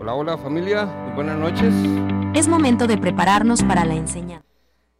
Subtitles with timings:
[0.00, 1.72] Hola, hola familia, muy buenas noches.
[2.34, 4.44] Es momento de prepararnos para la enseñanza.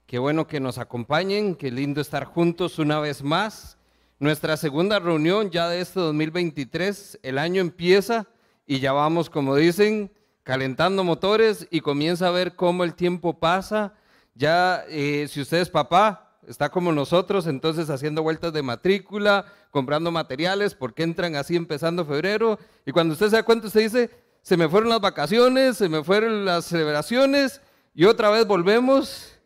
[0.06, 3.76] Qué bueno que nos acompañen, qué lindo estar juntos una vez más.
[4.20, 8.26] Nuestra segunda reunión ya de este 2023, el año empieza
[8.66, 10.12] y ya vamos, como dicen,
[10.44, 13.94] calentando motores y comienza a ver cómo el tiempo pasa.
[14.34, 20.10] Ya, eh, si usted es papá, está como nosotros, entonces haciendo vueltas de matrícula, comprando
[20.10, 22.58] materiales, porque entran así empezando febrero.
[22.86, 24.10] Y cuando usted se da cuenta, usted dice,
[24.44, 27.62] se me fueron las vacaciones, se me fueron las celebraciones
[27.94, 29.38] y otra vez volvemos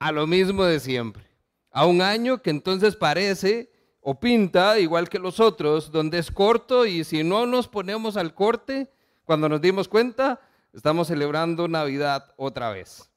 [0.00, 1.24] a lo mismo de siempre.
[1.70, 6.84] A un año que entonces parece o pinta igual que los otros, donde es corto
[6.84, 8.90] y si no nos ponemos al corte,
[9.24, 10.40] cuando nos dimos cuenta,
[10.72, 13.08] estamos celebrando Navidad otra vez.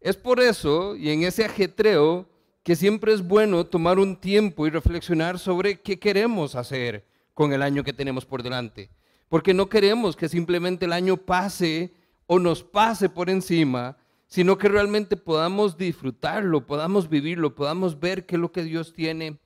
[0.00, 2.28] Es por eso y en ese ajetreo
[2.64, 7.62] que siempre es bueno tomar un tiempo y reflexionar sobre qué queremos hacer con el
[7.62, 8.90] año que tenemos por delante
[9.32, 11.94] porque no queremos que simplemente el año pase
[12.26, 13.96] o nos pase por encima,
[14.26, 19.38] sino que realmente podamos disfrutarlo, podamos vivirlo, podamos ver qué es lo que Dios tiene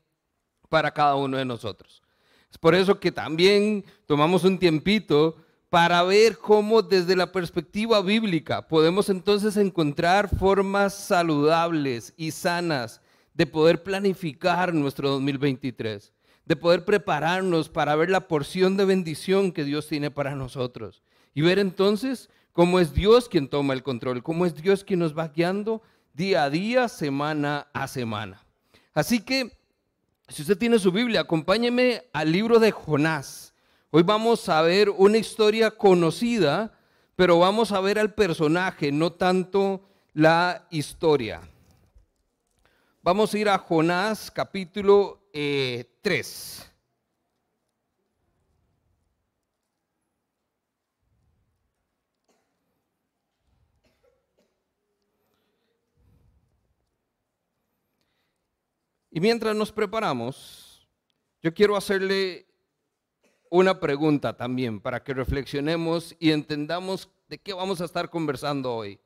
[0.69, 2.03] para cada uno de nosotros.
[2.51, 5.37] Es por eso que también tomamos un tiempito
[5.71, 13.01] para ver cómo desde la perspectiva bíblica podemos entonces encontrar formas saludables y sanas
[13.35, 16.13] de poder planificar nuestro 2023
[16.47, 21.03] de poder prepararnos para ver la porción de bendición que Dios tiene para nosotros.
[21.35, 25.17] Y ver entonces cómo es Dios quien toma el control, cómo es Dios quien nos
[25.17, 25.83] va guiando
[26.15, 28.43] día a día, semana a semana.
[28.95, 29.59] Así que,
[30.29, 33.53] si usted tiene su Biblia, acompáñeme al libro de Jonás.
[33.91, 36.73] Hoy vamos a ver una historia conocida,
[37.17, 39.83] pero vamos a ver al personaje, no tanto
[40.15, 41.41] la historia.
[43.03, 45.29] Vamos a ir a Jonás capítulo
[46.07, 46.73] 3.
[59.11, 60.87] Y mientras nos preparamos,
[61.43, 62.47] yo quiero hacerle
[63.51, 69.01] una pregunta también para que reflexionemos y entendamos de qué vamos a estar conversando hoy.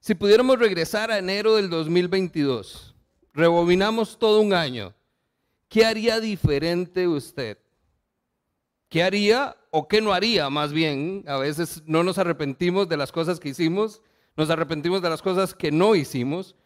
[0.00, 2.96] Si pudiéramos regresar a enero del 2022,
[3.32, 4.92] rebobinamos todo un año
[5.70, 7.56] ¿qué haría diferente usted?
[8.90, 11.24] ¿Qué haría o qué no haría más bien?
[11.26, 14.02] A veces no nos arrepentimos de las cosas que hicimos,
[14.36, 16.56] nos arrepentimos de las cosas que no hicimos.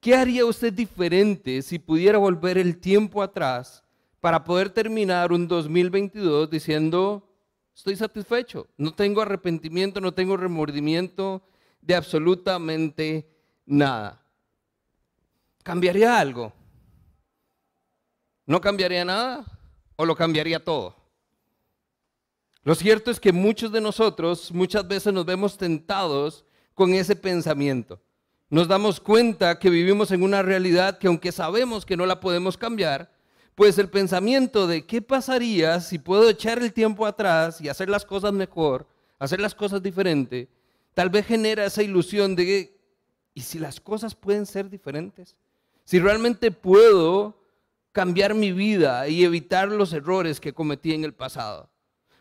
[0.00, 3.84] ¿Qué haría usted diferente si pudiera volver el tiempo atrás
[4.18, 7.28] para poder terminar un 2022 diciendo,
[7.76, 11.42] estoy satisfecho, no tengo arrepentimiento, no tengo remordimiento
[11.82, 13.28] de absolutamente
[13.66, 14.22] nada?
[15.62, 16.52] ¿Cambiaría algo?
[18.52, 19.46] ¿No cambiaría nada
[19.96, 20.94] o lo cambiaría todo?
[22.64, 27.98] Lo cierto es que muchos de nosotros muchas veces nos vemos tentados con ese pensamiento.
[28.50, 32.58] Nos damos cuenta que vivimos en una realidad que aunque sabemos que no la podemos
[32.58, 33.10] cambiar,
[33.54, 38.04] pues el pensamiento de qué pasaría si puedo echar el tiempo atrás y hacer las
[38.04, 38.86] cosas mejor,
[39.18, 40.50] hacer las cosas diferente,
[40.92, 42.78] tal vez genera esa ilusión de,
[43.32, 45.36] ¿y si las cosas pueden ser diferentes?
[45.86, 47.41] Si realmente puedo
[47.92, 51.70] cambiar mi vida y evitar los errores que cometí en el pasado.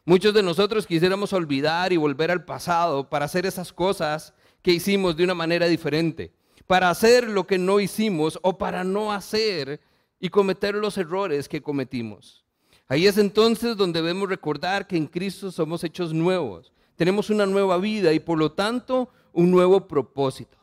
[0.04, 5.16] Muchos de nosotros quisiéramos olvidar y volver al pasado para hacer esas cosas que hicimos
[5.16, 6.34] de una manera diferente,
[6.68, 9.80] para hacer lo que no hicimos o para no hacer
[10.20, 12.46] y cometer los errores que cometimos.
[12.88, 17.78] Ahí es entonces donde debemos recordar que en Cristo somos hechos nuevos, tenemos una nueva
[17.78, 20.58] vida y por lo tanto un nuevo propósito.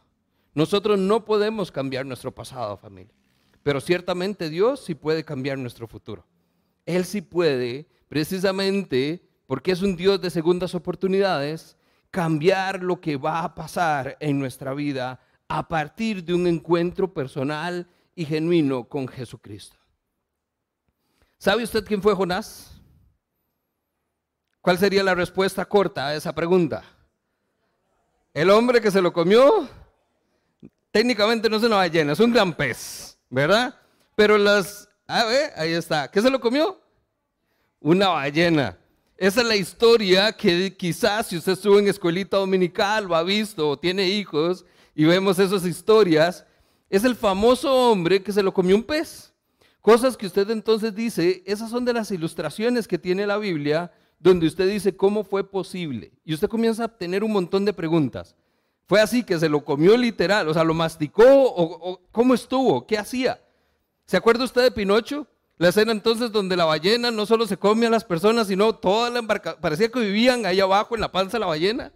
[0.52, 3.17] Nosotros no podemos cambiar nuestro pasado, familia.
[3.68, 6.24] Pero ciertamente Dios sí puede cambiar nuestro futuro.
[6.86, 11.76] Él sí puede, precisamente porque es un Dios de segundas oportunidades,
[12.10, 17.86] cambiar lo que va a pasar en nuestra vida a partir de un encuentro personal
[18.14, 19.76] y genuino con Jesucristo.
[21.36, 22.80] ¿Sabe usted quién fue Jonás?
[24.62, 26.84] ¿Cuál sería la respuesta corta a esa pregunta?
[28.32, 29.68] El hombre que se lo comió,
[30.90, 33.17] técnicamente no es una ballena, es un gran pez.
[33.30, 33.74] ¿Verdad?
[34.14, 36.10] Pero las, a ver, ahí está.
[36.10, 36.80] ¿Qué se lo comió?
[37.80, 38.76] Una ballena.
[39.16, 43.68] Esa es la historia que quizás si usted estuvo en escuelita dominical lo ha visto
[43.68, 44.64] o tiene hijos
[44.94, 46.46] y vemos esas historias,
[46.88, 49.32] es el famoso hombre que se lo comió un pez.
[49.80, 54.46] Cosas que usted entonces dice, esas son de las ilustraciones que tiene la Biblia, donde
[54.46, 56.12] usted dice cómo fue posible.
[56.24, 58.36] Y usted comienza a tener un montón de preguntas.
[58.88, 62.96] Fue así que se lo comió literal, o sea, lo masticó o, cómo estuvo, qué
[62.96, 63.38] hacía.
[64.06, 65.26] ¿Se acuerda usted de Pinocho?
[65.58, 69.10] La escena entonces donde la ballena no solo se come a las personas, sino toda
[69.10, 71.92] la embarcación, parecía que vivían ahí abajo en la panza de la ballena.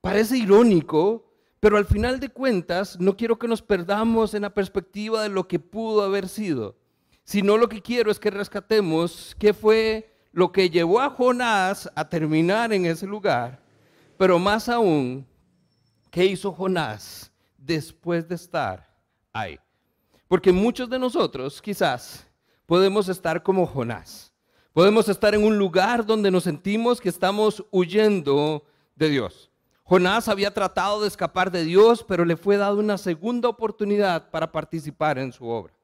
[0.00, 5.22] Parece irónico, pero al final de cuentas no quiero que nos perdamos en la perspectiva
[5.22, 6.76] de lo que pudo haber sido,
[7.24, 12.08] sino lo que quiero es que rescatemos qué fue lo que llevó a Jonás a
[12.08, 13.60] terminar en ese lugar,
[14.16, 15.26] pero más aún,
[16.14, 18.88] qué hizo Jonás después de estar
[19.32, 19.58] ahí.
[20.28, 22.24] Porque muchos de nosotros quizás
[22.66, 24.32] podemos estar como Jonás.
[24.72, 28.64] Podemos estar en un lugar donde nos sentimos que estamos huyendo
[28.94, 29.50] de Dios.
[29.82, 34.52] Jonás había tratado de escapar de Dios, pero le fue dada una segunda oportunidad para
[34.52, 35.74] participar en su obra.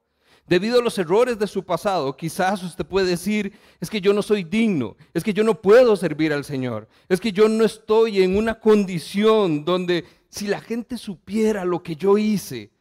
[0.47, 4.21] Debido a los errores de su pasado, quizás usted puede decir, es que yo no
[4.21, 8.21] soy digno, es que yo no puedo servir al Señor, es que yo no estoy
[8.21, 12.71] en una condición donde si la gente supiera lo que yo hice,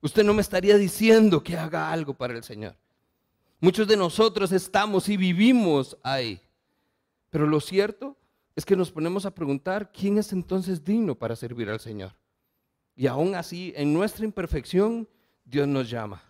[0.00, 2.76] usted no me estaría diciendo que haga algo para el Señor.
[3.58, 6.40] Muchos de nosotros estamos y vivimos ahí.
[7.28, 8.16] Pero lo cierto
[8.54, 12.14] es que nos ponemos a preguntar, ¿quién es entonces digno para servir al Señor?
[12.94, 15.08] Y aún así, en nuestra imperfección,
[15.44, 16.22] Dios nos llama,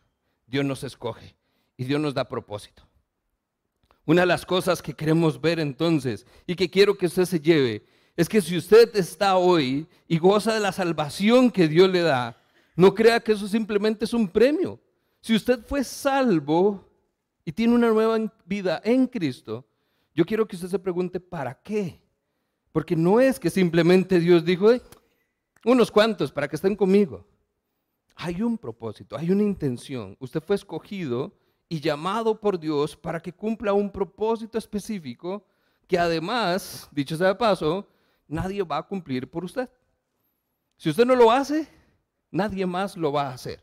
[0.47, 1.37] Dios nos escoge
[1.77, 2.89] y Dios nos da propósito.
[4.07, 7.85] Una de las cosas que queremos ver entonces y que quiero que usted se lleve
[8.17, 12.37] es que si usted está hoy y goza de la salvación que Dios le da,
[12.77, 14.79] no crea que eso simplemente es un premio.
[15.21, 16.91] Si usted fue salvo,
[17.45, 19.67] y tiene una nueva vida en Cristo,
[20.15, 22.01] yo quiero que usted se pregunte, ¿para qué?
[22.73, 24.71] Porque no es que simplemente Dios dijo,
[25.65, 27.27] unos cuantos para que estén conmigo.
[28.17, 30.17] Hay un propósito, hay una intención.
[30.21, 31.33] Usted fue escogido
[31.69, 35.45] y llamado por Dios para que cumpla un propósito específico
[35.87, 37.85] que además, dicho sea de paso,
[38.31, 39.69] nadie va a cumplir por usted.
[40.77, 41.69] Si usted no lo hace,
[42.31, 43.63] nadie más lo va a hacer.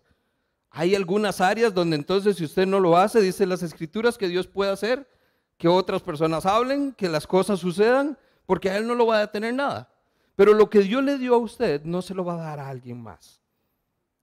[0.70, 4.48] Hay algunas áreas donde entonces si usted no lo hace, dice las escrituras que Dios
[4.48, 5.08] puede hacer
[5.58, 9.22] que otras personas hablen, que las cosas sucedan, porque a Él no lo va a
[9.22, 9.92] detener nada.
[10.36, 12.70] Pero lo que Dios le dio a usted no se lo va a dar a
[12.70, 13.42] alguien más.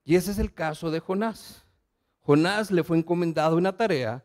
[0.05, 1.65] Y ese es el caso de Jonás.
[2.21, 4.23] Jonás le fue encomendado una tarea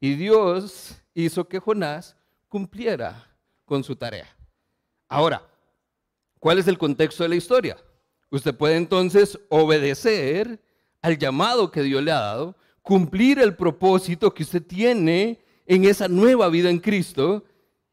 [0.00, 2.16] y Dios hizo que Jonás
[2.48, 4.35] cumpliera con su tarea.
[5.08, 5.42] Ahora,
[6.40, 7.76] ¿cuál es el contexto de la historia?
[8.30, 10.60] Usted puede entonces obedecer
[11.00, 16.08] al llamado que Dios le ha dado, cumplir el propósito que usted tiene en esa
[16.08, 17.44] nueva vida en Cristo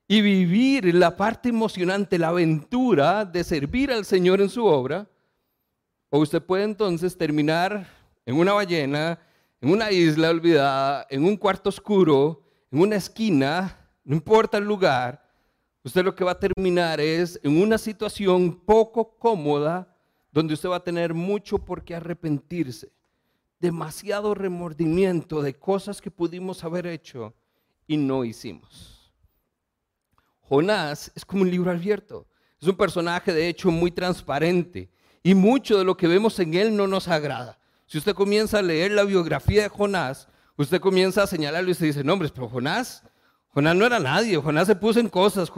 [0.07, 5.07] y vivir la parte emocionante, la aventura de servir al Señor en su obra.
[6.09, 7.87] O usted puede entonces terminar
[8.25, 9.19] en una ballena,
[9.61, 15.22] en una isla olvidada, en un cuarto oscuro, en una esquina, no importa el lugar,
[15.83, 19.95] usted lo que va a terminar es en una situación poco cómoda
[20.31, 22.91] donde usted va a tener mucho por qué arrepentirse
[23.63, 27.33] demasiado remordimiento de cosas que pudimos haber hecho
[27.87, 29.13] y no hicimos.
[30.41, 32.27] Jonás es como un libro abierto.
[32.61, 34.89] Es un personaje de hecho muy transparente
[35.23, 37.57] y mucho de lo que vemos en él no nos agrada.
[37.85, 40.27] Si usted comienza a leer la biografía de Jonás,
[40.57, 43.01] usted comienza a señalarlo y se dice, no, hombre, pero Jonás,
[43.53, 45.51] Jonás no era nadie, Jonás se puso en cosas.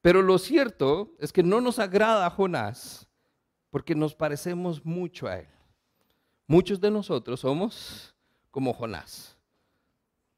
[0.00, 3.08] Pero lo cierto es que no nos agrada Jonás
[3.70, 5.48] porque nos parecemos mucho a él.
[6.46, 8.14] Muchos de nosotros somos
[8.50, 9.36] como Jonás,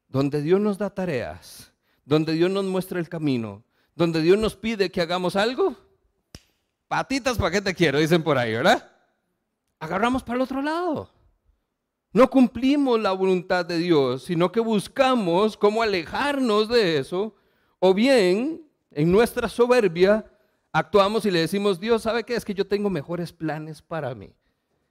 [0.07, 1.71] donde Dios nos da tareas,
[2.05, 3.63] donde Dios nos muestra el camino,
[3.95, 5.75] donde Dios nos pide que hagamos algo.
[6.87, 7.99] Patitas, ¿para qué te quiero?
[7.99, 8.91] Dicen por ahí, ¿verdad?
[9.79, 11.09] Agarramos para el otro lado.
[12.13, 17.35] No cumplimos la voluntad de Dios, sino que buscamos cómo alejarnos de eso,
[17.79, 20.23] o bien en nuestra soberbia
[20.71, 22.35] actuamos y le decimos, Dios, ¿sabe qué?
[22.35, 24.31] Es que yo tengo mejores planes para mí.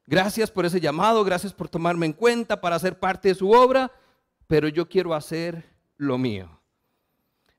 [0.04, 3.92] Gracias por ese llamado, gracias por tomarme en cuenta para ser parte de su obra,
[4.48, 5.64] pero yo quiero hacer
[5.96, 6.60] lo mío.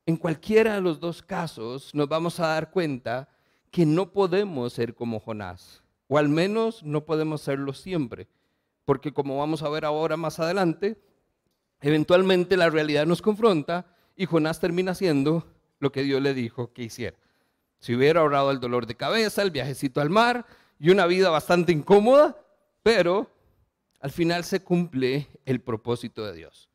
[0.04, 3.30] En cualquiera de los dos casos nos vamos a dar cuenta
[3.70, 8.28] que no podemos ser como Jonás, o al menos no podemos serlo siempre,
[8.84, 10.98] porque como vamos a ver ahora más adelante,
[11.80, 13.86] eventualmente la realidad nos confronta
[14.16, 15.46] y Jonás termina haciendo
[15.78, 17.16] lo que Dios le dijo que hiciera.
[17.78, 20.46] Si hubiera ahorrado el dolor de cabeza, el viajecito al mar,
[20.78, 22.36] y una vida bastante incómoda,
[22.82, 23.30] pero
[24.00, 26.68] al final se cumple el propósito de Dios.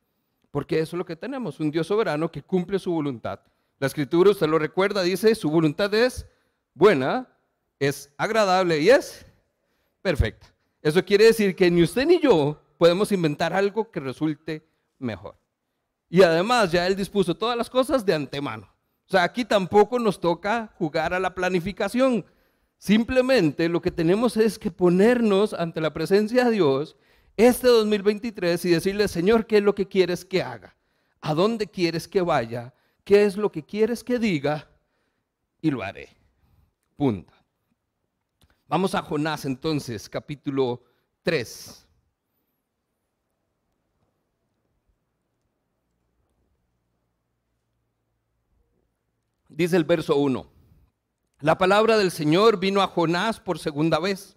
[0.50, 3.40] Porque eso es lo que tenemos, un Dios soberano que cumple su voluntad.
[3.78, 6.26] La escritura, usted lo recuerda, dice, su voluntad es
[6.74, 7.28] buena,
[7.78, 9.24] es agradable y es
[10.02, 10.52] perfecta.
[10.82, 14.66] Eso quiere decir que ni usted ni yo podemos inventar algo que resulte
[14.98, 15.36] mejor.
[16.08, 18.66] Y además ya Él dispuso todas las cosas de antemano.
[19.06, 22.24] O sea, aquí tampoco nos toca jugar a la planificación.
[22.78, 26.96] Simplemente lo que tenemos es que ponernos ante la presencia de Dios
[27.36, 30.76] este 2023 y decirle, Señor, ¿qué es lo que quieres que haga?
[31.20, 32.72] ¿A dónde quieres que vaya?
[33.04, 34.70] ¿Qué es lo que quieres que diga?
[35.60, 36.08] Y lo haré.
[36.96, 37.34] Punto.
[38.70, 40.80] Vamos a Jonás entonces, capítulo
[41.24, 41.88] 3.
[49.48, 50.46] Dice el verso 1.
[51.40, 54.36] La palabra del Señor vino a Jonás por segunda vez.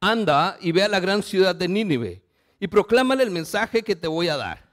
[0.00, 2.22] Anda y ve a la gran ciudad de Nínive
[2.60, 4.68] y proclámale el mensaje que te voy a dar.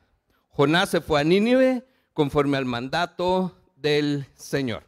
[0.50, 4.84] Jonás se fue a Nínive conforme al mandato del Señor.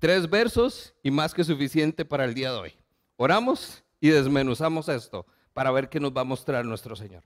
[0.00, 2.72] Tres versos y más que suficiente para el día de hoy.
[3.16, 7.24] Oramos y desmenuzamos esto para ver qué nos va a mostrar nuestro Señor.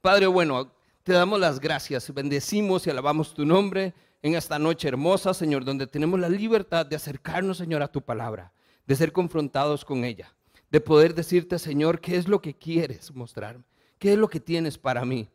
[0.00, 5.34] Padre, bueno, te damos las gracias, bendecimos y alabamos tu nombre en esta noche hermosa,
[5.34, 8.52] Señor, donde tenemos la libertad de acercarnos, Señor, a tu palabra,
[8.86, 10.32] de ser confrontados con ella,
[10.70, 13.64] de poder decirte, Señor, qué es lo que quieres mostrarme,
[13.98, 15.28] qué es lo que tienes para mí,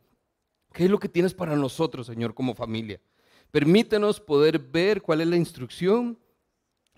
[0.71, 3.01] qué es lo que tienes para nosotros, Señor, como familia.
[3.51, 6.17] Permítenos poder ver cuál es la instrucción,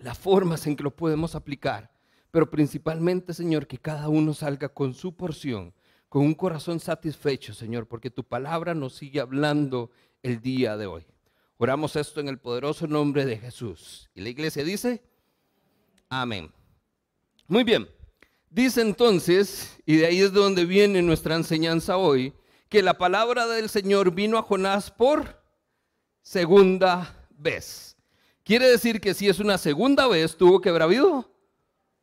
[0.00, 1.90] las formas en que lo podemos aplicar,
[2.30, 5.74] pero principalmente, Señor, que cada uno salga con su porción,
[6.08, 9.90] con un corazón satisfecho, Señor, porque tu palabra nos sigue hablando
[10.22, 11.06] el día de hoy.
[11.58, 14.08] Oramos esto en el poderoso nombre de Jesús.
[14.14, 15.02] Y la iglesia dice,
[16.08, 16.50] amén.
[17.46, 17.86] Muy bien.
[18.48, 22.32] Dice entonces, y de ahí es de donde viene nuestra enseñanza hoy,
[22.68, 25.42] que la palabra del Señor vino a Jonás por
[26.22, 27.89] segunda vez.
[28.50, 31.32] Quiere decir que si es una segunda vez, tuvo que haber habido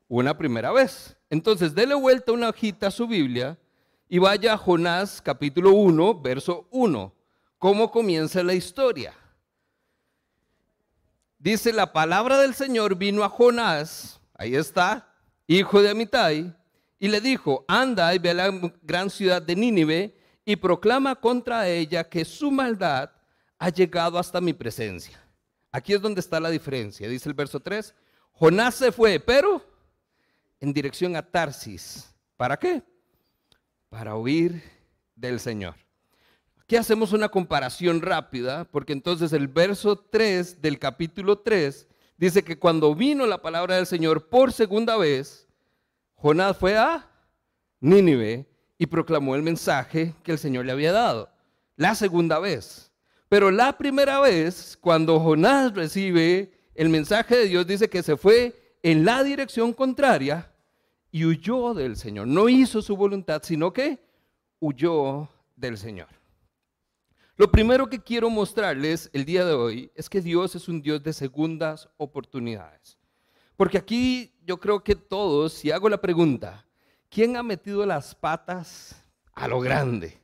[0.08, 1.18] una primera vez.
[1.30, 3.60] Entonces, dele vuelta una hojita a su Biblia
[4.08, 7.14] y vaya a Jonás capítulo 1, verso 1.
[7.58, 9.14] ¿Cómo comienza la historia?
[11.38, 15.14] Dice, la palabra del Señor vino a Jonás, ahí está,
[15.48, 16.56] hijo de Amitai,
[16.98, 21.68] y le dijo, anda y ve a la gran ciudad de Nínive y proclama contra
[21.68, 23.12] ella que su maldad
[23.60, 25.27] ha llegado hasta mi presencia.
[25.78, 27.94] Aquí es donde está la diferencia, dice el verso 3,
[28.32, 29.64] Jonás se fue, pero
[30.60, 32.16] en dirección a Tarsis.
[32.36, 32.82] ¿Para qué?
[33.88, 34.64] Para huir
[35.16, 35.76] del Señor.
[36.60, 42.58] Aquí hacemos una comparación rápida, porque entonces el verso 3 del capítulo 3 dice que
[42.58, 45.48] cuando vino la palabra del Señor por segunda vez,
[46.16, 47.08] Jonás fue a
[47.82, 51.30] Nínive y proclamó el mensaje que el Señor le había dado.
[51.76, 52.87] La segunda vez.
[53.30, 58.78] Pero la primera vez, cuando Jonás recibe el mensaje de Dios, dice que se fue
[58.84, 60.52] en la dirección contraria
[61.12, 62.28] y huyó del Señor.
[62.28, 64.00] No hizo su voluntad, sino que
[64.60, 66.08] huyó del Señor.
[67.36, 71.04] Lo primero que quiero mostrarles el día de hoy es que Dios es un Dios
[71.04, 72.98] de segundas oportunidades.
[73.56, 76.66] Porque aquí yo creo que todos, si hago la pregunta,
[77.10, 79.04] ¿quién ha metido las patas
[79.34, 80.20] a lo grande?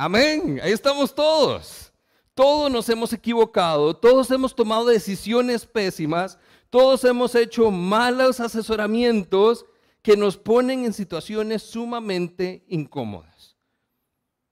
[0.00, 1.92] Amén, ahí estamos todos.
[2.32, 6.38] Todos nos hemos equivocado, todos hemos tomado decisiones pésimas,
[6.70, 9.66] todos hemos hecho malos asesoramientos
[10.00, 13.56] que nos ponen en situaciones sumamente incómodas.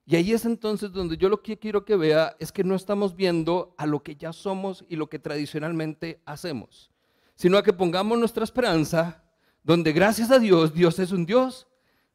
[0.05, 3.15] Y ahí es entonces donde yo lo que quiero que vea es que no estamos
[3.15, 6.91] viendo a lo que ya somos y lo que tradicionalmente hacemos,
[7.35, 9.23] sino a que pongamos nuestra esperanza
[9.63, 11.67] donde gracias a Dios, Dios es un Dios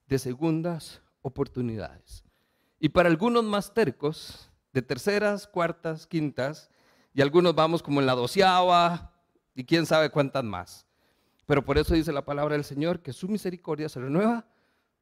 [0.06, 2.24] de segundas oportunidades.
[2.84, 6.68] Y para algunos más tercos, de terceras, cuartas, quintas,
[7.14, 9.14] y algunos vamos como en la doceava
[9.54, 10.84] y quién sabe cuántas más.
[11.46, 14.46] Pero por eso dice la palabra del Señor que su misericordia se renueva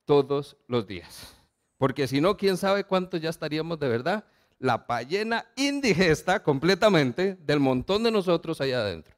[0.05, 1.35] todos los días.
[1.79, 4.25] Porque si no, quién sabe cuánto ya estaríamos de verdad
[4.59, 9.17] la pallena indigesta completamente del montón de nosotros allá adentro.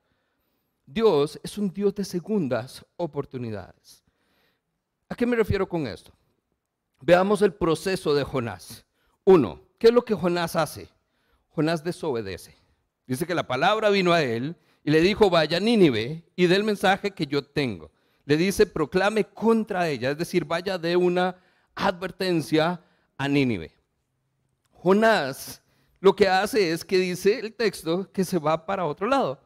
[0.87, 4.04] Dios es un Dios de segundas oportunidades.
[5.09, 6.12] ¿A qué me refiero con esto?
[7.02, 8.87] Veamos el proceso de Jonás.
[9.25, 10.88] Uno, ¿qué es lo que Jonás hace?
[11.49, 12.56] Jonás desobedece.
[13.06, 16.54] Dice que la palabra vino a él y le dijo, vaya a Nínive y dé
[16.56, 17.90] el mensaje que yo tengo.
[18.25, 21.37] Le dice, proclame contra ella, es decir, vaya de una
[21.75, 22.80] advertencia
[23.18, 23.75] a Nínive.
[24.71, 25.61] Jonás
[25.99, 29.40] lo que hace es que dice el texto que se va para otro lado,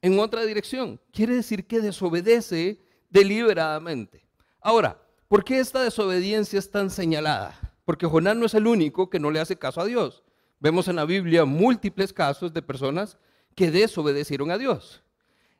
[0.00, 1.00] en otra dirección.
[1.10, 2.78] Quiere decir que desobedece
[3.08, 4.26] deliberadamente.
[4.60, 5.01] Ahora,
[5.32, 7.58] ¿por qué esta desobediencia es tan señalada?
[7.86, 10.22] Porque Jonás no es el único que no le hace caso a Dios.
[10.60, 13.16] Vemos en la Biblia múltiples casos de personas
[13.54, 15.02] que desobedecieron a Dios.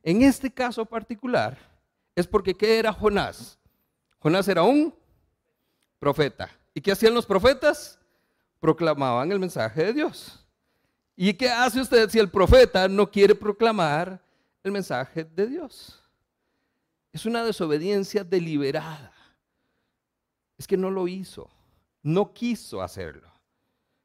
[0.02, 1.56] En este caso particular
[2.14, 3.58] es porque ¿qué era Jonás?
[4.18, 4.94] Jonás era un
[5.98, 6.50] profeta.
[6.74, 7.98] ¿Y qué hacían los profetas?
[8.60, 10.46] Proclamaban el mensaje de Dios.
[11.16, 14.22] ¿Y qué hace usted si el profeta no quiere proclamar
[14.62, 16.04] el mensaje de Dios?
[17.10, 19.11] Es una desobediencia deliberada.
[20.62, 21.50] Es que no lo hizo,
[22.04, 23.28] no quiso hacerlo.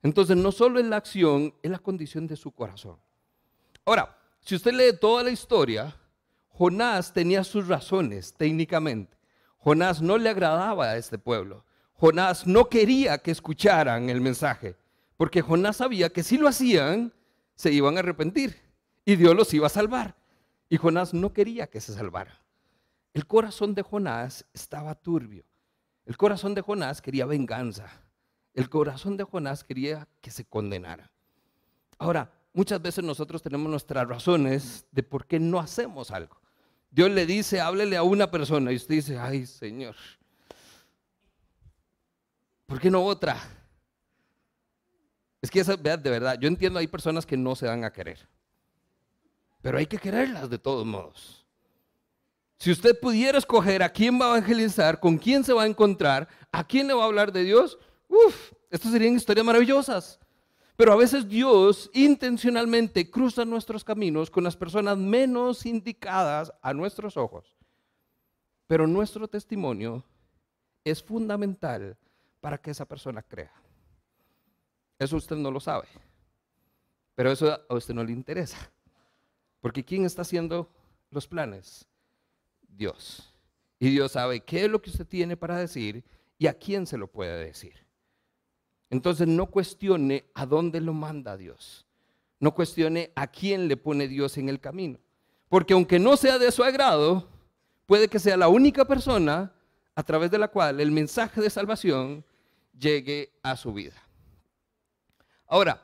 [0.02, 2.98] Entonces no solo es la acción, es la condición de su corazón.
[3.86, 5.96] Ahora, si usted lee toda la historia,
[6.50, 9.16] Jonás tenía sus razones técnicamente.
[9.60, 11.64] Jonás no le agradaba a este pueblo.
[11.94, 14.76] Jonás no quería que escucharan el mensaje,
[15.16, 17.14] porque Jonás sabía que si lo hacían,
[17.54, 18.60] se iban a arrepentir
[19.06, 20.16] y Dios los iba a salvar.
[20.70, 22.42] Y Jonás no quería que se salvara.
[23.14, 25.46] El corazón de Jonás estaba turbio.
[26.08, 27.90] El corazón de Jonás quería venganza.
[28.54, 31.12] El corazón de Jonás quería que se condenara.
[31.98, 36.40] Ahora, muchas veces nosotros tenemos nuestras razones de por qué no hacemos algo.
[36.90, 39.98] Dios le dice, háblele a una persona y usted dice, ay Señor,
[42.66, 43.38] ¿por qué no otra?
[45.42, 48.26] Es que esa, de verdad, yo entiendo, hay personas que no se dan a querer,
[49.62, 51.47] pero hay que quererlas de todos modos.
[52.58, 56.28] Si usted pudiera escoger a quién va a evangelizar, con quién se va a encontrar,
[56.52, 60.20] a quién le va a hablar de Dios, uff, estas serían historias maravillosas.
[60.76, 67.18] Pero a veces Dios intencionalmente cruza nuestros caminos con las personas menos indicadas a nuestros
[67.18, 67.56] ojos.
[68.68, 70.04] Pero nuestro testimonio
[70.84, 71.98] es fundamental
[72.42, 73.54] para que esa persona crea.
[75.00, 75.88] Eso usted no lo sabe.
[77.16, 78.72] Pero eso a usted no le interesa.
[79.60, 80.70] Porque ¿quién está haciendo
[81.10, 81.88] los planes?
[82.78, 83.34] Dios.
[83.80, 86.04] Y Dios sabe qué es lo que usted tiene para decir
[86.38, 87.86] y a quién se lo puede decir.
[88.90, 91.86] Entonces no cuestione a dónde lo manda Dios.
[92.40, 95.00] No cuestione a quién le pone Dios en el camino.
[95.50, 97.28] Porque aunque no sea de su agrado,
[97.86, 99.54] puede que sea la única persona
[99.96, 102.24] a través de la cual el mensaje de salvación
[102.78, 103.96] llegue a su vida.
[105.48, 105.82] Ahora,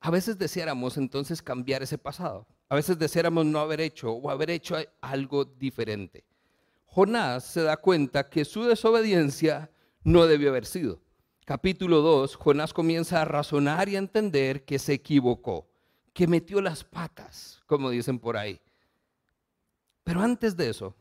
[0.00, 2.46] a veces deseáramos entonces cambiar ese pasado.
[2.72, 6.24] A veces deseáramos no haber hecho o haber hecho algo diferente.
[6.86, 9.70] Jonás se da cuenta que su desobediencia
[10.04, 10.98] no debió haber sido
[11.44, 15.68] capítulo 2, Jonás comienza a razonar y a entender que se equivocó,
[16.14, 18.58] que metió las patas, como dicen por ahí.
[20.02, 20.96] Pero antes de eso,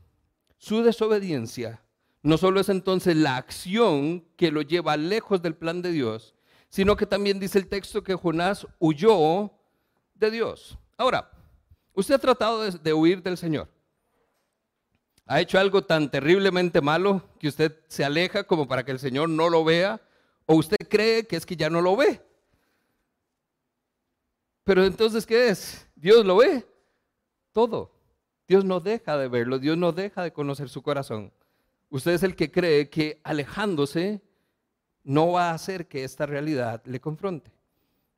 [0.57, 1.81] su desobediencia
[2.21, 6.35] no solo es entonces la acción que lo lleva lejos del plan de Dios,
[6.67, 9.53] sino que también dice el texto que Jonás huyó
[10.15, 10.77] de Dios.
[10.97, 11.31] Ahora,
[11.93, 13.67] usted ha tratado de, huir del Señor.
[15.25, 19.29] ¿Ha hecho algo tan terriblemente malo que usted se aleja como para que el Señor
[19.29, 20.01] no lo vea
[20.51, 22.21] ¿O usted cree que es que ya no lo ve?
[24.65, 25.87] Pero entonces, ¿qué es?
[25.95, 26.65] Dios lo ve
[27.53, 27.91] todo.
[28.47, 31.31] Dios no deja de verlo, Dios no deja de conocer su corazón.
[31.89, 34.21] Usted es el que cree que alejándose
[35.03, 37.49] no va a hacer que esta realidad le confronte.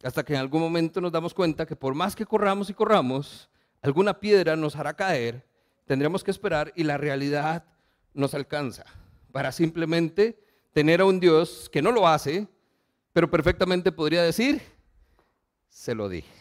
[0.01, 3.47] Hasta que en algún momento nos damos cuenta que por más que corramos y corramos,
[3.83, 5.45] alguna piedra nos hará caer,
[5.85, 7.65] tendremos que esperar y la realidad
[8.13, 8.85] nos alcanza
[9.31, 10.39] para simplemente
[10.71, 12.47] tener a un Dios que no lo hace,
[13.11, 14.61] pero perfectamente podría decir,
[15.69, 16.31] se lo dije.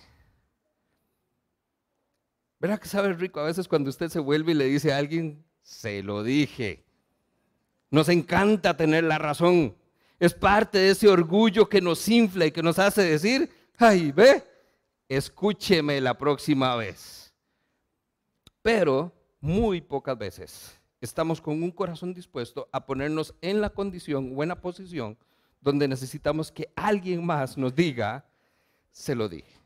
[2.61, 5.45] ¿Verdad que sabe rico a veces cuando usted se vuelve y le dice a alguien,
[5.63, 6.85] se lo dije?
[7.91, 9.77] Nos encanta tener la razón.
[10.21, 14.45] Es parte de ese orgullo que nos infla y que nos hace decir, ay, ve,
[15.09, 17.22] escúcheme la próxima vez.
[18.63, 24.61] Pero muy pocas veces estamos con un corazón dispuesto a ponernos en la condición la
[24.61, 25.19] posición
[25.61, 28.25] donde necesitamos que alguien más nos diga,
[28.91, 29.61] se lo dije.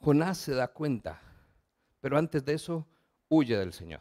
[0.00, 1.20] Jonás se da cuenta,
[2.00, 2.86] pero antes de eso
[3.28, 4.00] huye del Señor.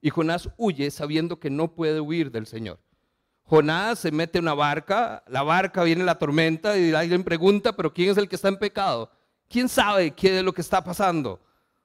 [0.00, 2.78] Y Jonás huye sabiendo que no puede huir del Señor.
[3.44, 7.92] Jonás se mete en una barca, la barca viene la tormenta y alguien pregunta, pero
[7.92, 9.10] ¿quién es el que está en pecado?
[9.48, 11.40] ¿Quién sabe qué es lo que está pasando?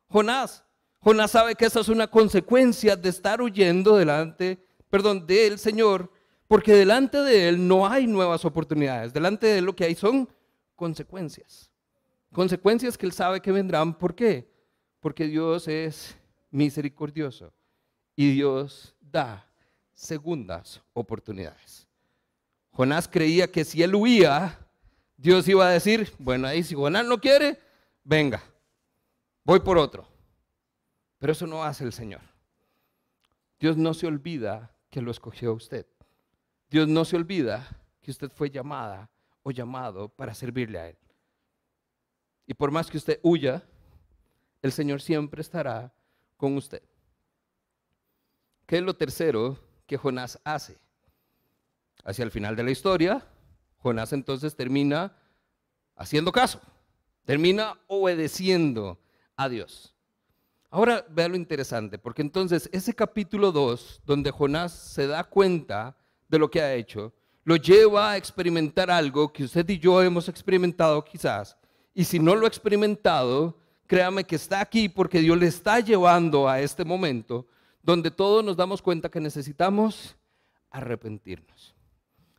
[0.08, 0.64] Jonás.
[1.04, 4.58] Jonás sabe que esa es una consecuencia de estar huyendo delante,
[4.90, 6.10] perdón, del Señor,
[6.48, 9.12] porque delante de Él no hay nuevas oportunidades.
[9.12, 10.30] Delante de Él lo que hay son
[10.78, 11.70] consecuencias.
[12.32, 13.98] Consecuencias que Él sabe que vendrán.
[13.98, 14.50] ¿Por qué?
[15.02, 16.16] Porque Dios es
[16.52, 17.52] misericordioso
[18.16, 19.46] y Dios da
[19.94, 21.86] segundas oportunidades.
[22.72, 24.58] Jonás creía que si él huía,
[25.18, 27.60] Dios iba a decir, bueno, ahí si Jonás no quiere,
[28.06, 28.42] venga,
[29.44, 30.13] voy por otro.
[31.24, 32.20] Pero eso no hace el Señor.
[33.58, 35.88] Dios no se olvida que lo escogió a usted.
[36.70, 39.10] Dios no se olvida que usted fue llamada
[39.42, 40.98] o llamado para servirle a Él.
[42.46, 43.64] Y por más que usted huya,
[44.62, 45.94] el Señor siempre estará
[46.36, 46.84] con usted.
[48.66, 49.58] ¿Qué es lo tercero
[49.88, 50.78] que Jonás hace?
[52.04, 53.26] Hacia el final de la historia,
[53.78, 55.16] Jonás entonces termina
[55.96, 56.60] haciendo caso,
[57.24, 59.00] termina obedeciendo
[59.38, 59.93] a Dios.
[60.74, 65.96] Ahora vea lo interesante, porque entonces ese capítulo 2, donde Jonás se da cuenta
[66.28, 70.28] de lo que ha hecho, lo lleva a experimentar algo que usted y yo hemos
[70.30, 71.56] experimentado quizás.
[71.94, 73.56] Y si no lo ha experimentado,
[73.86, 77.46] créame que está aquí porque Dios le está llevando a este momento
[77.84, 80.16] donde todos nos damos cuenta que necesitamos
[80.72, 81.76] arrepentirnos.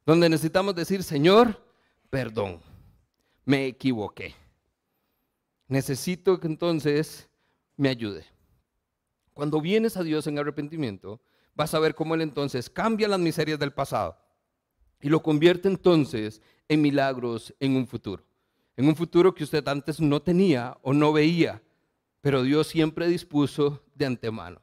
[0.05, 1.65] Donde necesitamos decir, Señor,
[2.11, 2.59] perdón,
[3.45, 4.35] me equivoqué.
[5.69, 7.29] Necesito que entonces
[7.77, 8.25] me ayude.
[9.33, 11.21] Cuando vienes a Dios en arrepentimiento,
[11.55, 14.17] vas a ver cómo Él entonces cambia las miserias del pasado
[15.01, 18.25] y lo convierte entonces en milagros en un futuro.
[18.77, 21.63] En un futuro que usted antes no tenía o no veía,
[22.21, 24.61] pero Dios siempre dispuso de antemano.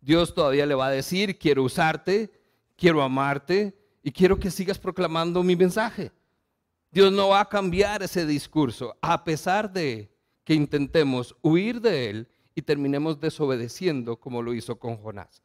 [0.00, 2.30] Dios todavía le va a decir, quiero usarte,
[2.76, 6.12] quiero amarte y quiero que sigas proclamando mi mensaje.
[6.90, 12.28] Dios no va a cambiar ese discurso, a pesar de que intentemos huir de él
[12.54, 15.42] y terminemos desobedeciendo como lo hizo con Jonás.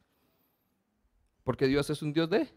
[1.42, 2.48] Porque Dios es un Dios de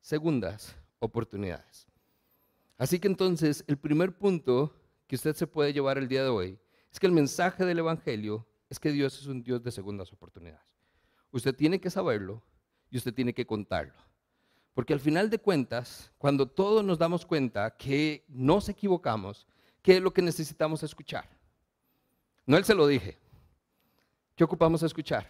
[0.00, 1.86] segundas oportunidades.
[2.78, 4.74] Así que entonces el primer punto
[5.06, 6.58] que usted se puede llevar el día de hoy
[6.92, 10.66] es que el mensaje del Evangelio es que Dios es un Dios de segundas oportunidades.
[11.30, 12.42] Usted tiene que saberlo
[12.90, 13.94] y usted tiene que contarlo.
[14.74, 19.46] Porque al final de cuentas, cuando todos nos damos cuenta que nos equivocamos,
[19.82, 21.28] ¿qué es lo que necesitamos escuchar?
[22.44, 23.18] No él se lo dije.
[24.36, 25.26] ¿Qué ocupamos escuchar?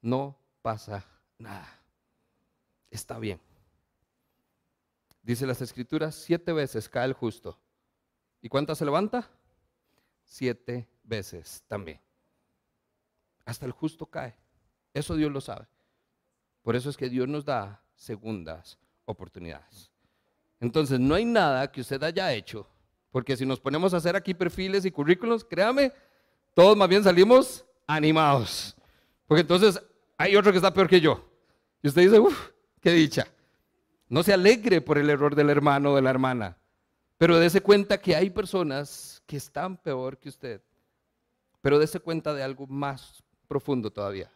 [0.00, 1.06] No pasa
[1.38, 1.80] nada.
[2.90, 3.40] Está bien.
[5.22, 7.56] Dice las escrituras, siete veces cae el justo.
[8.40, 9.30] ¿Y cuántas se levanta?
[10.24, 12.00] Siete veces también.
[13.44, 14.34] Hasta el justo cae.
[14.92, 15.68] Eso Dios lo sabe.
[16.62, 19.92] Por eso es que Dios nos da segundas oportunidades.
[20.58, 22.68] Entonces, no hay nada que usted haya hecho,
[23.10, 25.92] porque si nos ponemos a hacer aquí perfiles y currículos, créame,
[26.54, 28.76] todos más bien salimos animados.
[29.26, 29.80] Porque entonces
[30.16, 31.28] hay otro que está peor que yo.
[31.82, 33.26] Y usted dice, uff, qué dicha.
[34.08, 36.58] No se alegre por el error del hermano o de la hermana,
[37.16, 40.60] pero dése cuenta que hay personas que están peor que usted.
[41.62, 44.30] Pero dése cuenta de algo más profundo todavía.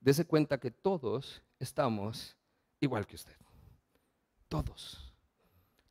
[0.00, 2.36] Dese cuenta que todos estamos
[2.80, 3.36] igual que usted.
[4.48, 5.12] Todos.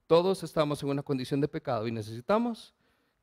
[0.08, 2.74] Todos estamos en una condición de pecado y necesitamos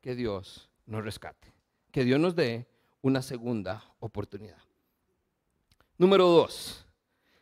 [0.01, 1.50] que Dios nos rescate,
[1.91, 2.67] que Dios nos dé
[3.01, 4.57] una segunda oportunidad.
[5.97, 6.85] Número dos,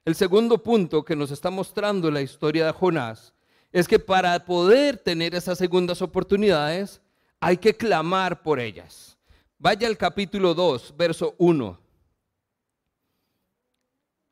[0.06, 3.34] el segundo punto que nos está mostrando la historia de Jonás
[3.72, 7.02] es que para poder tener esas segundas oportunidades
[7.40, 9.18] hay que clamar por ellas.
[9.58, 11.80] Vaya al capítulo 2, verso 1.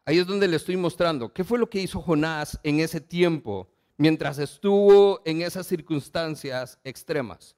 [0.06, 3.68] Ahí es donde le estoy mostrando qué fue lo que hizo Jonás en ese tiempo
[3.98, 7.57] mientras estuvo en esas circunstancias extremas.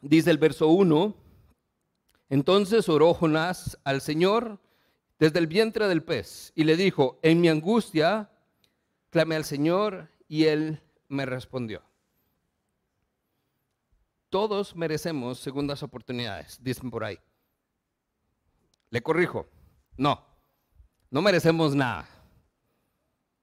[0.00, 1.14] Dice el verso 1,
[2.30, 4.60] entonces oró Jonás al Señor
[5.18, 8.30] desde el vientre del pez y le dijo, en mi angustia
[9.10, 11.82] clamé al Señor y él me respondió.
[14.30, 17.18] Todos merecemos segundas oportunidades, dicen por ahí.
[18.90, 19.48] Le corrijo,
[19.96, 20.24] no,
[21.10, 22.08] no merecemos nada.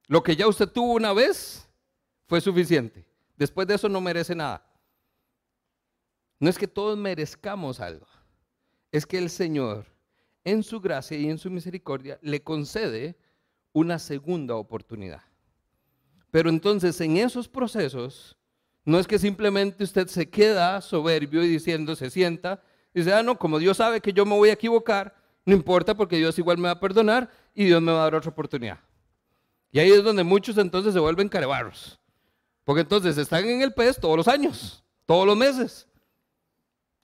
[0.08, 1.70] Lo que ya usted tuvo una vez
[2.28, 3.06] fue suficiente.
[3.36, 4.67] Después de eso no merece nada.
[6.40, 8.08] No es que todos merezcamos algo.
[8.92, 9.86] Es que el Señor,
[10.44, 13.18] en su gracia y en su misericordia, le concede
[13.74, 15.22] una segunda oportunidad.
[16.32, 18.38] Pero entonces en esos procesos,
[18.86, 22.62] no es que simplemente usted se queda soberbio y diciendo, se sienta,
[22.94, 25.96] y dice, ah, no, como Dios sabe que yo me voy a equivocar, no importa
[25.96, 28.80] porque Dios igual me va a perdonar y Dios me va a dar otra oportunidad.
[29.72, 32.00] Y ahí es donde muchos entonces se vuelven carebarros.
[32.64, 35.88] Porque entonces están en el pez todos los años, todos los meses.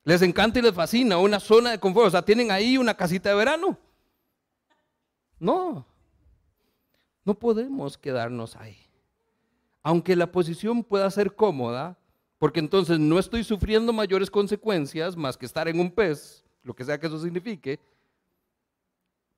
[0.04, 2.08] Les encanta y les fascina una zona de confort.
[2.08, 3.78] O sea, tienen ahí una casita de verano.
[5.40, 5.86] No,
[7.26, 8.78] no podemos quedarnos ahí.
[9.82, 11.98] Aunque la posición pueda ser cómoda,
[12.38, 16.84] porque entonces no estoy sufriendo mayores consecuencias más que estar en un pez, lo que
[16.84, 17.80] sea que eso signifique,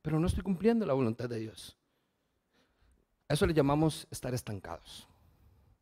[0.02, 1.76] pero no estoy cumpliendo la voluntad de Dios.
[3.28, 5.08] A eso le llamamos estar estancados.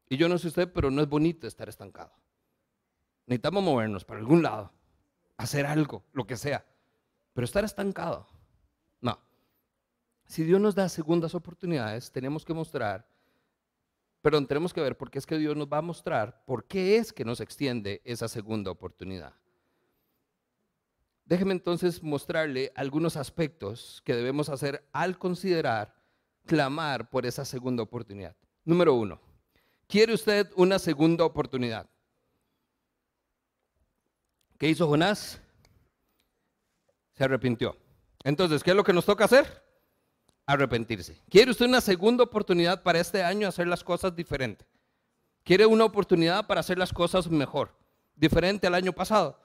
[0.08, 2.12] Y yo no sé usted, pero no es bonito estar estancado.
[3.26, 4.72] Necesitamos movernos para algún lado,
[5.38, 6.66] hacer algo, lo que sea.
[7.34, 8.28] Pero estar estancado,
[9.02, 9.18] no.
[10.26, 13.08] Si Dios nos da segundas oportunidades, tenemos que mostrar,
[14.22, 16.98] perdón, tenemos que ver por qué es que Dios nos va a mostrar por qué
[16.98, 19.34] es que nos extiende esa segunda oportunidad.
[21.26, 25.96] Déjeme entonces mostrarle algunos aspectos que debemos hacer al considerar
[26.46, 28.36] clamar por esa segunda oportunidad.
[28.66, 29.22] Número uno,
[29.88, 31.90] ¿quiere usted una segunda oportunidad?
[34.63, 35.41] ¿Qué hizo Jonás?
[37.12, 37.76] Se arrepintió.
[38.23, 39.62] Entonces, ¿qué es lo que nos toca hacer?
[40.45, 41.19] Arrepentirse.
[41.30, 44.65] ¿Quiere usted una segunda oportunidad para este año hacer las cosas diferentes?
[45.43, 47.76] ¿Quiere una oportunidad para hacer las cosas mejor?
[48.15, 49.38] Diferente al año pasado.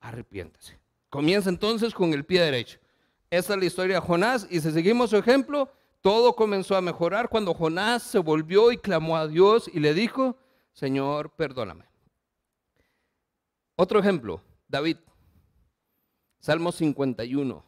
[0.00, 0.76] Arrepiéntase.
[1.08, 2.80] Comienza entonces con el pie derecho.
[3.30, 7.28] Esta es la historia de Jonás y si seguimos su ejemplo, todo comenzó a mejorar
[7.28, 10.36] cuando Jonás se volvió y clamó a Dios y le dijo,
[10.72, 11.84] Señor, perdóname.
[13.76, 14.98] Otro ejemplo, David,
[16.40, 17.64] Salmo 51,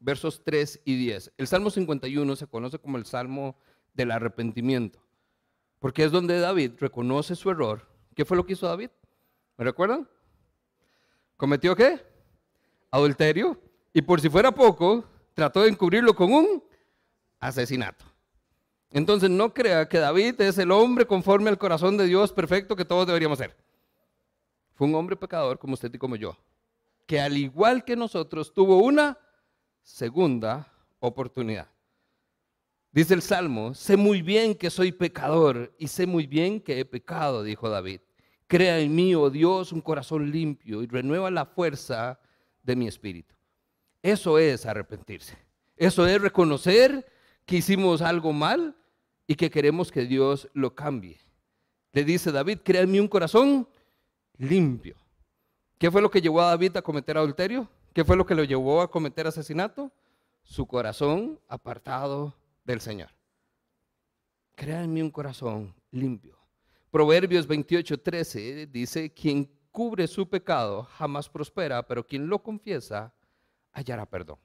[0.00, 1.32] versos 3 y 10.
[1.38, 3.56] El Salmo 51 se conoce como el Salmo
[3.94, 4.98] del arrepentimiento,
[5.78, 7.88] porque es donde David reconoce su error.
[8.14, 8.90] ¿Qué fue lo que hizo David?
[9.56, 10.08] ¿Me recuerdan?
[11.36, 12.04] ¿Cometió qué?
[12.90, 13.60] Adulterio.
[13.92, 16.64] Y por si fuera poco, trató de encubrirlo con un
[17.38, 18.04] asesinato.
[18.90, 22.84] Entonces no crea que David es el hombre conforme al corazón de Dios perfecto que
[22.84, 23.56] todos deberíamos ser.
[24.76, 26.36] Fue un hombre pecador como usted y como yo,
[27.06, 29.18] que al igual que nosotros tuvo una
[29.82, 31.68] segunda oportunidad.
[32.92, 36.84] Dice el Salmo, sé muy bien que soy pecador y sé muy bien que he
[36.84, 38.00] pecado, dijo David.
[38.46, 42.20] Crea en mí, oh Dios, un corazón limpio y renueva la fuerza
[42.62, 43.34] de mi espíritu.
[44.02, 45.38] Eso es arrepentirse.
[45.74, 47.10] Eso es reconocer
[47.46, 48.76] que hicimos algo mal
[49.26, 51.18] y que queremos que Dios lo cambie.
[51.92, 53.66] Le dice David, crea en mí un corazón
[54.38, 54.96] limpio.
[55.78, 57.68] ¿Qué fue lo que llevó a David a cometer adulterio?
[57.92, 59.92] ¿Qué fue lo que lo llevó a cometer asesinato?
[60.42, 63.10] Su corazón apartado del Señor.
[64.54, 66.38] Crea un corazón limpio.
[66.90, 73.12] Proverbios 28, 13 dice, quien cubre su pecado jamás prospera, pero quien lo confiesa
[73.72, 74.38] hallará perdón.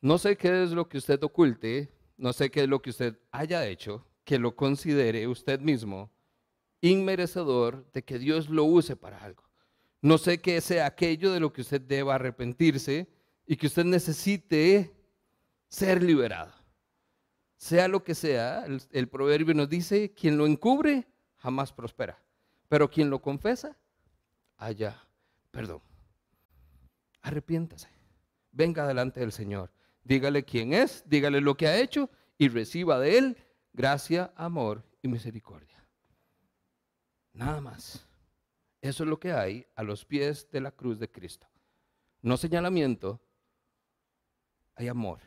[0.00, 3.18] No sé qué es lo que usted oculte, no sé qué es lo que usted
[3.30, 6.10] haya hecho, que lo considere usted mismo
[6.80, 9.44] inmerecedor de que Dios lo use para algo.
[10.00, 13.08] No sé qué sea aquello de lo que usted deba arrepentirse
[13.46, 14.94] y que usted necesite
[15.68, 16.52] ser liberado.
[17.56, 22.22] Sea lo que sea, el, proverbio nos dice, quien lo encubre jamás prospera,
[22.68, 23.76] pero quien lo confesa,
[24.56, 25.02] haya
[25.50, 25.80] perdón.
[27.22, 27.88] Arrepiéntase,
[28.52, 29.72] venga delante del Señor,
[30.04, 33.36] dígale quién es, dígale lo que ha hecho y reciba de él
[33.72, 35.77] gracia, amor y misericordia.
[37.38, 38.04] Nada más.
[38.82, 41.46] Eso es lo que hay a los pies de la cruz de Cristo.
[42.20, 43.20] No señalamiento,
[44.74, 45.20] hay amor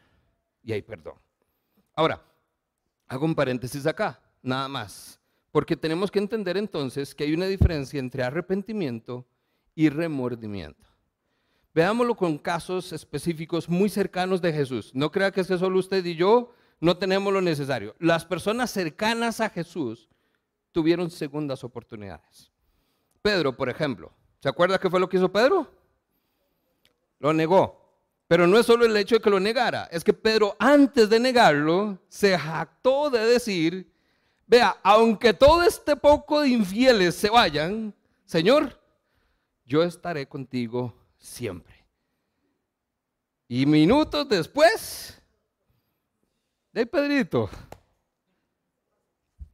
[0.62, 1.15] y hay perdón.
[1.95, 2.21] Ahora,
[3.08, 5.21] hago un paréntesis acá, nada más,
[5.52, 9.26] porque tenemos que entender entonces que hay una diferencia entre arrepentimiento
[9.74, 10.89] y remordimiento.
[11.74, 14.91] Veámoslo con casos específicos muy cercanos de Jesús.
[14.93, 17.95] No crea que es solo usted y yo no tenemos lo necesario.
[18.00, 20.10] Las personas cercanas a Jesús
[20.71, 22.51] tuvieron segundas oportunidades.
[23.21, 25.69] Pedro, por ejemplo, ¿se acuerda qué fue lo que hizo Pedro?
[27.19, 27.79] Lo negó.
[28.27, 31.19] Pero no es solo el hecho de que lo negara, es que Pedro antes de
[31.19, 33.91] negarlo se jactó de decir,
[34.47, 38.79] vea, aunque todo este poco de infieles se vayan, Señor,
[39.65, 41.86] yo estaré contigo siempre.
[43.49, 45.21] Y minutos después,
[46.71, 47.49] de Pedrito,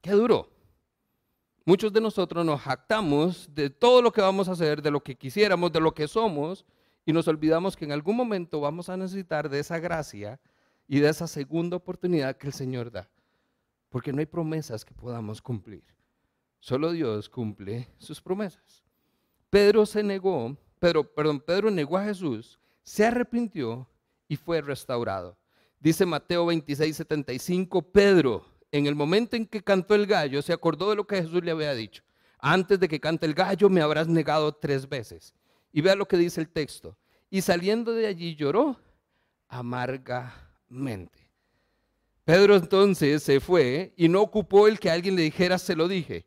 [0.02, 0.57] qué duro.
[1.68, 5.16] Muchos de nosotros nos jactamos de todo lo que vamos a hacer, de lo que
[5.18, 6.66] quisiéramos, de lo que somos,
[7.06, 10.40] y nos olvidamos que en algún momento vamos a necesitar de esa gracia
[10.88, 13.10] y de esa segunda oportunidad que el Señor da.
[13.90, 15.84] Porque no hay promesas que podamos cumplir.
[16.62, 18.86] Solo Dios cumple sus promesas.
[19.50, 23.86] Pedro se negó, Pedro, perdón, Pedro negó a Jesús, se arrepintió
[24.30, 25.38] y fue restaurado.
[25.82, 30.90] Dice Mateo 26, 75, Pedro, en el momento en que cantó el gallo, se acordó
[30.90, 32.04] de lo que Jesús le había dicho.
[32.40, 35.34] Antes de que cante el gallo, me habrás negado tres veces.
[35.72, 36.98] Y vea lo que dice el texto.
[37.30, 38.80] Y saliendo de allí lloró
[39.48, 41.28] amargamente.
[42.26, 46.26] Pedro entonces se fue y no ocupó el que alguien le dijera, se lo dije.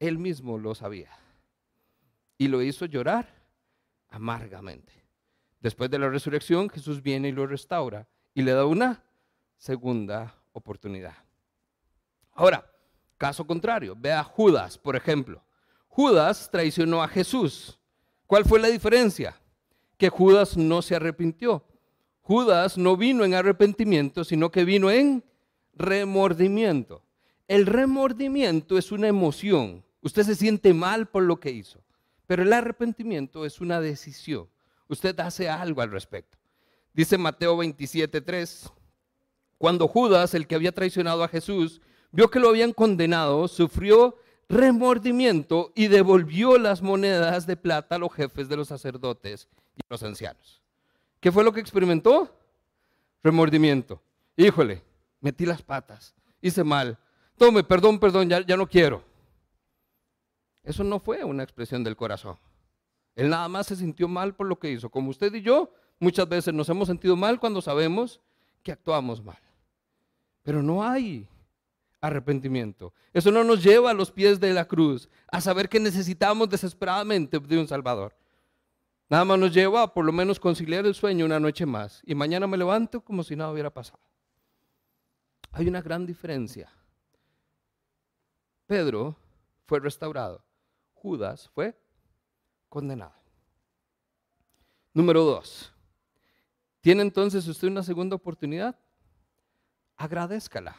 [0.00, 1.10] Él mismo lo sabía.
[2.36, 3.32] Y lo hizo llorar
[4.08, 4.92] amargamente.
[5.60, 9.04] Después de la resurrección, Jesús viene y lo restaura y le da una
[9.56, 11.14] segunda oportunidad.
[12.34, 12.66] Ahora,
[13.18, 15.42] caso contrario, vea Judas, por ejemplo.
[15.88, 17.78] Judas traicionó a Jesús.
[18.26, 19.38] ¿Cuál fue la diferencia?
[19.98, 21.64] Que Judas no se arrepintió.
[22.22, 25.24] Judas no vino en arrepentimiento, sino que vino en
[25.74, 27.02] remordimiento.
[27.48, 29.84] El remordimiento es una emoción.
[30.00, 31.82] Usted se siente mal por lo que hizo.
[32.26, 34.48] Pero el arrepentimiento es una decisión.
[34.88, 36.38] Usted hace algo al respecto.
[36.94, 38.72] Dice Mateo 27:3.
[39.62, 45.70] Cuando Judas, el que había traicionado a Jesús, vio que lo habían condenado, sufrió remordimiento
[45.76, 49.46] y devolvió las monedas de plata a los jefes de los sacerdotes
[49.76, 50.60] y a los ancianos.
[51.20, 52.36] ¿Qué fue lo que experimentó?
[53.22, 54.02] Remordimiento.
[54.36, 54.82] Híjole,
[55.20, 56.98] metí las patas, hice mal.
[57.36, 59.04] Tome, perdón, perdón, ya, ya no quiero.
[60.64, 62.36] Eso no fue una expresión del corazón.
[63.14, 64.90] Él nada más se sintió mal por lo que hizo.
[64.90, 68.20] Como usted y yo, muchas veces nos hemos sentido mal cuando sabemos
[68.64, 69.38] que actuamos mal.
[70.42, 71.28] Pero no hay
[72.00, 72.92] arrepentimiento.
[73.12, 77.38] Eso no nos lleva a los pies de la cruz, a saber que necesitamos desesperadamente
[77.38, 78.14] de un Salvador.
[79.08, 82.14] Nada más nos lleva a por lo menos conciliar el sueño una noche más y
[82.14, 84.00] mañana me levanto como si nada hubiera pasado.
[85.52, 86.70] Hay una gran diferencia.
[88.66, 89.14] Pedro
[89.66, 90.42] fue restaurado,
[90.94, 91.76] Judas fue
[92.68, 93.14] condenado.
[94.94, 95.72] Número dos,
[96.80, 98.78] ¿tiene entonces usted una segunda oportunidad?
[100.02, 100.74] Agradezcala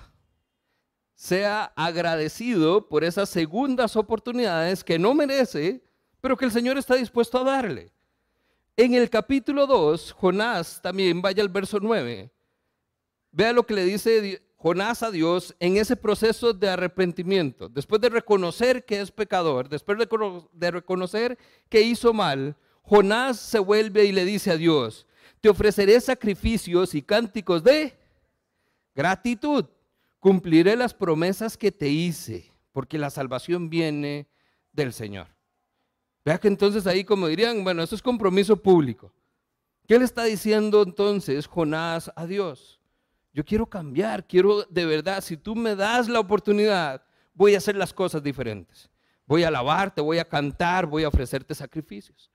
[1.16, 5.82] sea agradecido por esas segundas oportunidades que no merece,
[6.20, 7.94] pero que el Señor está dispuesto a darle.
[8.76, 12.30] En el capítulo 2, Jonás también, vaya al verso 9,
[13.32, 17.70] vea lo que le dice Jonás a Dios en ese proceso de arrepentimiento.
[17.70, 19.98] Después de reconocer que es pecador, después
[20.52, 21.38] de reconocer
[21.70, 25.08] que hizo mal, Jonás se vuelve y le dice a Dios,
[25.40, 28.03] te ofreceré sacrificios y cánticos de
[28.96, 29.66] gratitud
[30.20, 34.28] cumpliré las promesas que te hice, porque la salvación viene
[34.72, 35.28] del Señor.
[36.24, 39.12] Vea que entonces ahí como dirían, bueno, eso es compromiso público.
[39.88, 42.80] ¿Qué le está diciendo entonces Jonás a Dios?
[43.34, 47.04] Yo quiero cambiar, quiero de verdad, si tú me das la oportunidad,
[47.34, 48.90] voy a hacer las cosas diferentes.
[49.26, 52.32] Voy a alabarte, voy a cantar, voy a ofrecerte sacrificios.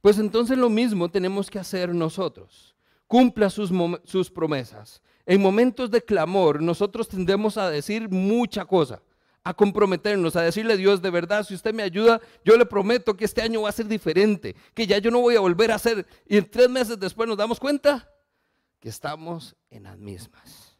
[0.00, 2.74] Pues entonces lo mismo tenemos que hacer nosotros.
[3.06, 3.70] Cumpla sus,
[4.04, 5.02] sus promesas.
[5.26, 9.02] En momentos de clamor, nosotros tendemos a decir mucha cosa,
[9.42, 13.16] a comprometernos, a decirle a Dios, de verdad, si usted me ayuda, yo le prometo
[13.16, 15.74] que este año va a ser diferente, que ya yo no voy a volver a
[15.74, 16.06] hacer.
[16.26, 18.08] Y tres meses después nos damos cuenta
[18.78, 20.78] que estamos en las mismas.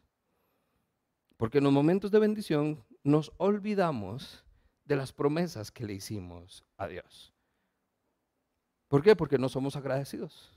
[1.37, 4.45] Porque en los momentos de bendición nos olvidamos
[4.85, 7.35] de las promesas que le hicimos a Dios.
[8.87, 9.17] ¿Por qué?
[9.17, 10.56] Porque no somos agradecidos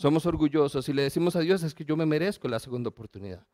[0.00, 3.46] somos orgullosos y le decimos a Dios es que yo me merezco la segunda oportunidad.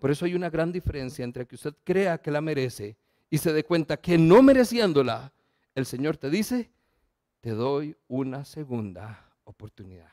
[0.00, 2.96] Por eso hay una gran diferencia entre que usted crea que la merece
[3.30, 5.32] y se dé cuenta que no mereciéndola,
[5.76, 6.72] el Señor te dice,
[7.40, 10.10] te doy una segunda oportunidad.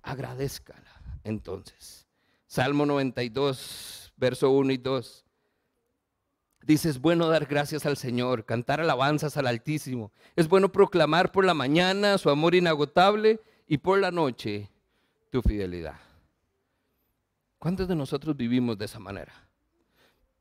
[0.00, 2.06] Agradezcala entonces.
[2.46, 5.26] Salmo 92, verso 1 y 2.
[6.62, 10.10] Dice, es bueno dar gracias al Señor, cantar alabanzas al Altísimo.
[10.36, 14.70] Es bueno proclamar por la mañana su amor inagotable y por la noche
[15.30, 16.00] tu fidelidad.
[17.58, 19.32] ¿Cuántos de nosotros vivimos de esa manera?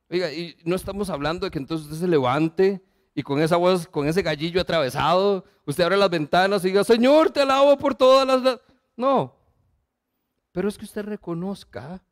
[0.09, 2.81] Oiga, y no estamos hablando de que entonces usted se levante
[3.13, 7.31] y con esa voz, con ese gallillo atravesado, usted abre las ventanas y diga, Señor,
[7.31, 8.59] te alabo por todas las...
[8.95, 9.35] No,
[10.51, 12.03] pero es que usted reconozca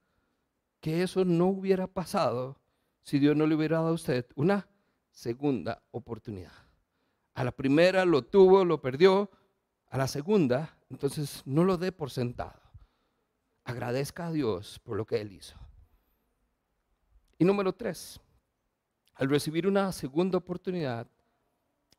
[0.82, 2.60] que eso no hubiera pasado
[3.01, 4.67] si Dios no le hubiera dado a usted una
[5.12, 6.51] segunda oportunidad.
[7.34, 9.32] A la primera lo tuvo, lo perdió,
[9.89, 12.60] a la segunda entonces, no lo dé por sentado.
[13.63, 15.56] Agradezca a Dios por lo que Él hizo.
[17.38, 18.19] Y número tres,
[19.15, 21.08] al recibir una segunda oportunidad,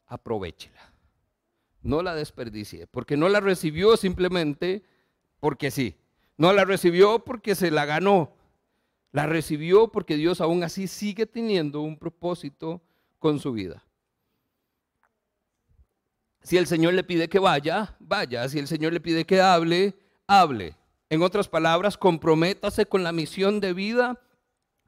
[0.06, 0.92] aprovechela.
[1.82, 4.84] No la desperdicie, porque no la recibió simplemente
[5.40, 5.96] porque sí.
[6.36, 8.32] No la recibió porque se la ganó.
[9.12, 12.82] La recibió porque Dios aún así sigue teniendo un propósito
[13.18, 13.85] con su vida.
[16.46, 18.48] Si el Señor le pide que vaya, vaya.
[18.48, 19.96] Si el Señor le pide que hable,
[20.28, 20.76] hable.
[21.10, 24.20] En otras palabras, comprométase con la misión de vida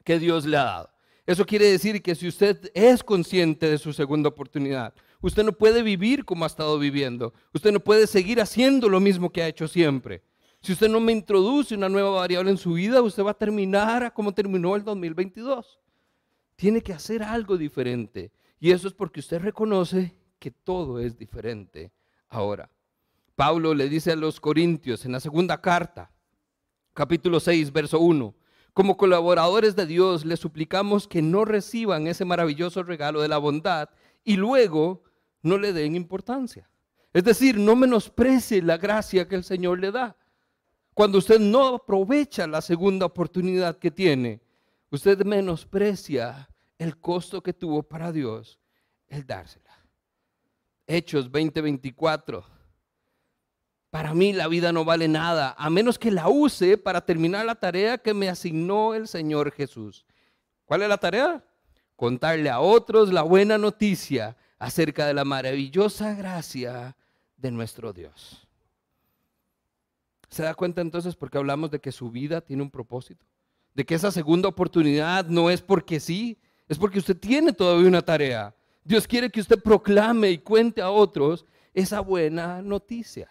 [0.05, 0.91] que Dios le ha dado.
[1.27, 5.83] Eso quiere decir que si usted es consciente de su segunda oportunidad, usted no puede
[5.83, 7.35] vivir como ha estado viviendo.
[7.53, 10.23] Usted no puede seguir haciendo lo mismo que ha hecho siempre.
[10.61, 14.13] Si usted no me introduce una nueva variable en su vida, usted va a terminar
[14.15, 15.81] como terminó el 2022.
[16.55, 18.31] Tiene que hacer algo diferente.
[18.61, 21.93] Y eso es porque usted reconoce que todo es diferente
[22.29, 22.71] ahora.
[23.35, 26.11] Pablo le dice a los Corintios en la segunda carta,
[26.95, 28.35] capítulo 6, verso 1,
[28.73, 33.89] como colaboradores de Dios le suplicamos que no reciban ese maravilloso regalo de la bondad
[34.25, 35.03] y luego
[35.43, 36.69] no le den importancia.
[37.13, 40.17] Es decir, no menosprecie la gracia que el Señor le da.
[40.95, 44.41] Cuando usted no aprovecha la segunda oportunidad que tiene,
[44.91, 48.59] usted menosprecia el costo que tuvo para Dios
[49.09, 49.68] el dársela.
[50.89, 52.45] Hechos 20:24.
[53.91, 57.55] Para mí la vida no vale nada, a menos que la use para terminar la
[57.55, 60.05] tarea que me asignó el Señor Jesús.
[60.65, 61.45] ¿Cuál es la tarea?
[61.99, 66.97] contarle a otros la buena noticia acerca de la maravillosa gracia
[67.37, 68.47] de nuestro Dios.
[70.31, 73.27] ¿Se da cuenta entonces porque hablamos de que su vida tiene un propósito?
[73.75, 78.03] De que esa segunda oportunidad no es porque sí, es porque usted tiene todavía una
[78.03, 78.55] tarea.
[78.89, 83.29] Dios quiere que usted proclame y cuente a otros esa buena noticia.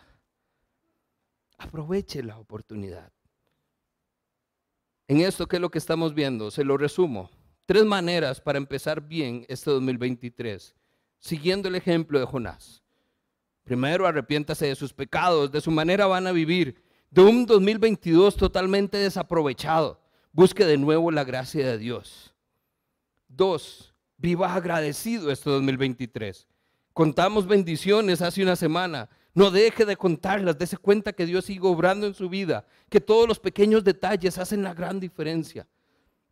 [1.58, 3.12] Aproveche la oportunidad.
[5.08, 6.52] En esto, ¿qué es lo que estamos viendo?
[6.52, 7.32] Se lo resumo.
[7.66, 10.76] Tres maneras para empezar bien este 2023,
[11.18, 12.84] siguiendo el ejemplo de Jonás.
[13.64, 18.98] Primero, arrepiéntase de sus pecados, de su manera van a vivir, de un 2022 totalmente
[18.98, 20.00] desaprovechado.
[20.32, 22.36] Busque de nuevo la gracia de Dios.
[23.28, 23.87] Dos,
[24.18, 26.48] viva agradecido este 2023.
[26.94, 29.10] Contamos bendiciones hace una semana.
[29.34, 33.28] No deje de contarlas, dése cuenta que Dios sigue obrando en su vida, que todos
[33.28, 35.68] los pequeños detalles hacen la gran diferencia,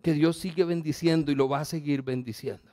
[0.01, 2.71] que Dios sigue bendiciendo y lo va a seguir bendiciendo.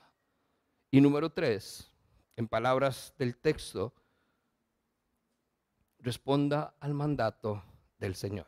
[0.90, 1.90] Y número tres,
[2.36, 3.92] en palabras del texto,
[5.98, 7.62] responda al mandato
[7.98, 8.46] del Señor.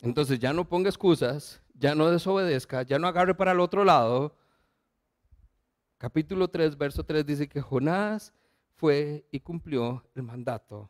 [0.00, 4.34] Entonces ya no ponga excusas, ya no desobedezca, ya no agarre para el otro lado.
[5.98, 8.32] Capítulo 3, verso 3 dice que Jonás
[8.76, 10.88] fue y cumplió el mandato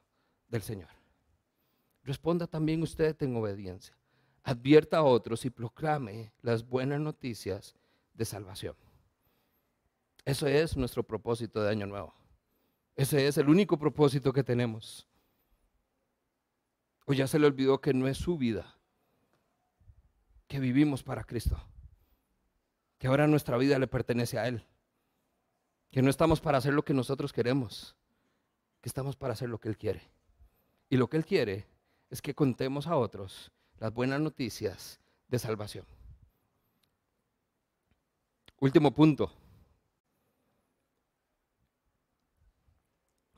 [0.48, 0.90] del Señor.
[2.04, 3.96] Responda también usted en obediencia.
[4.42, 7.74] Advierta a otros y proclame las buenas noticias
[8.12, 8.76] de salvación.
[10.26, 12.14] Eso es nuestro propósito de Año Nuevo.
[12.94, 15.06] Ese es el único propósito que tenemos.
[17.06, 18.76] O ya se le olvidó que no es su vida,
[20.46, 21.59] que vivimos para Cristo,
[22.98, 24.66] que ahora nuestra vida le pertenece a Él.
[25.91, 27.97] Que no estamos para hacer lo que nosotros queremos,
[28.80, 30.03] que estamos para hacer lo que Él quiere.
[30.91, 31.66] Y lo que Él quiere
[32.11, 35.84] es que contemos a otros las buenas noticias de salvación.
[38.61, 39.32] Último punto.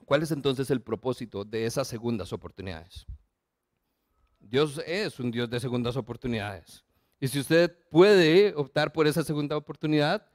[0.05, 3.07] ¿Cuál es entonces el propósito de esas segundas oportunidades?
[4.41, 6.83] Dios es un Dios de segundas oportunidades.
[7.21, 10.27] Y si usted puede optar por esa segunda oportunidad,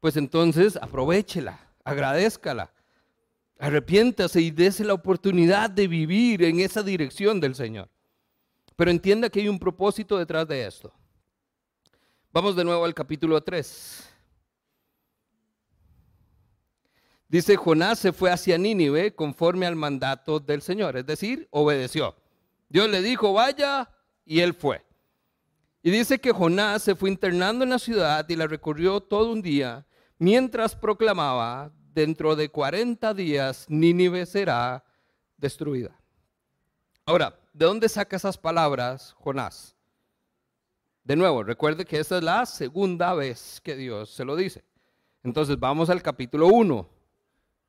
[0.00, 2.72] pues entonces aprovechela, agradezcala,
[3.58, 7.88] arrepiéntase y dése la oportunidad de vivir en esa dirección del Señor.
[8.76, 10.90] Pero entienda que hay un propósito detrás de esto.
[12.32, 14.08] Vamos de nuevo al capítulo 3.
[17.28, 22.16] Dice, Jonás se fue hacia Nínive conforme al mandato del Señor, es decir, obedeció.
[22.68, 23.90] Dios le dijo, vaya,
[24.24, 24.84] y él fue.
[25.82, 29.42] Y dice que Jonás se fue internando en la ciudad y la recorrió todo un
[29.42, 29.86] día
[30.20, 34.84] mientras proclamaba, dentro de 40 días Nínive será
[35.36, 35.98] destruida.
[37.04, 39.74] Ahora, ¿de dónde saca esas palabras Jonás?
[41.02, 44.62] De nuevo, recuerde que esta es la segunda vez que Dios se lo dice.
[45.24, 46.88] Entonces vamos al capítulo 1,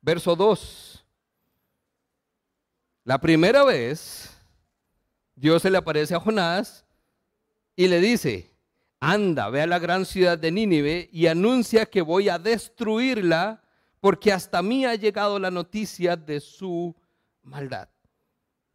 [0.02, 1.04] verso 2.
[3.04, 4.30] La primera vez
[5.34, 6.84] Dios se le aparece a Jonás
[7.74, 8.51] y le dice,
[9.04, 13.60] anda, ve a la gran ciudad de Nínive y anuncia que voy a destruirla
[13.98, 16.94] porque hasta mí ha llegado la noticia de su
[17.42, 17.88] maldad.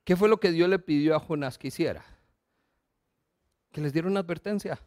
[0.04, 2.04] ¿Qué fue lo que Dios le pidió a Jonás que hiciera?
[3.72, 4.78] Que les diera una advertencia.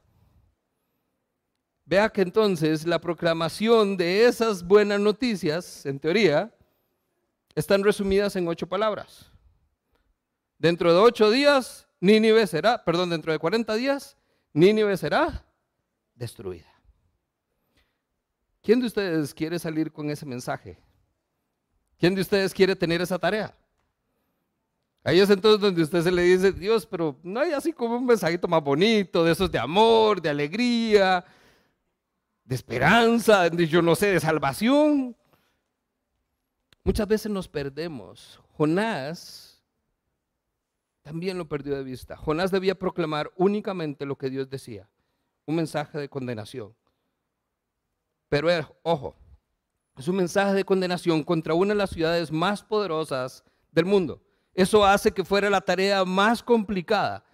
[1.87, 6.55] Vea que entonces la proclamación de esas buenas noticias, en teoría,
[7.55, 9.31] están resumidas en ocho palabras.
[10.59, 14.19] Dentro de ocho días, Nínive será, perdón, dentro de 40 días,
[14.53, 15.45] Nínive será
[16.15, 16.67] destruida.
[18.63, 20.79] ¿Quién de ustedes quiere salir con ese mensaje?
[21.99, 23.55] ¿Quién de ustedes quiere tener esa tarea?
[25.03, 28.07] Ahí es entonces donde usted se le dice, Dios, pero no hay así como un
[28.07, 31.25] mensajito más bonito, de esos de amor, de alegría,
[32.45, 35.17] de esperanza, de yo no sé, de salvación.
[36.85, 38.41] Muchas veces nos perdemos.
[38.57, 39.50] Jonás
[41.11, 42.17] también lo perdió de vista.
[42.17, 44.89] Jonás debía proclamar únicamente lo que Dios decía,
[45.45, 46.73] un mensaje de condenación.
[48.29, 48.49] Pero
[48.85, 49.17] ojo,
[49.99, 53.43] es un mensaje de condenación contra una de las ciudades más poderosas
[53.73, 54.23] del mundo.
[54.55, 57.25] Eso hace que fuera la tarea más complicada.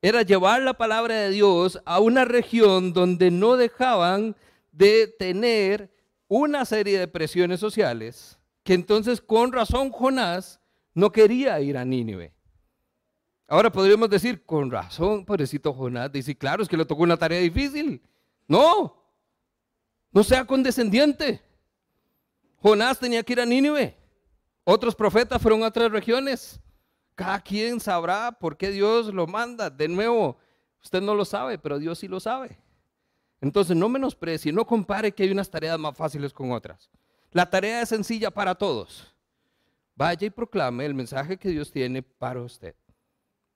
[0.00, 4.34] Era llevar la palabra de Dios a una región donde no dejaban
[4.70, 5.92] de tener
[6.28, 10.60] una serie de presiones sociales, que entonces con razón Jonás
[10.94, 12.32] no quería ir a Nínive.
[13.52, 17.38] Ahora podríamos decir, con razón, pobrecito Jonás, dice, claro, es que le tocó una tarea
[17.38, 18.00] difícil.
[18.48, 18.96] No,
[20.10, 21.42] no sea condescendiente.
[22.62, 23.94] Jonás tenía que ir a Nínive.
[24.64, 26.58] Otros profetas fueron a otras regiones.
[27.14, 29.68] Cada quien sabrá por qué Dios lo manda.
[29.68, 30.38] De nuevo,
[30.82, 32.58] usted no lo sabe, pero Dios sí lo sabe.
[33.42, 36.88] Entonces no menosprecie, no compare que hay unas tareas más fáciles con otras.
[37.32, 39.14] La tarea es sencilla para todos.
[39.94, 42.74] Vaya y proclame el mensaje que Dios tiene para usted.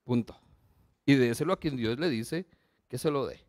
[0.06, 0.38] Punto.
[1.04, 2.46] Y déselo a quien Dios le dice
[2.88, 3.40] que se lo dé.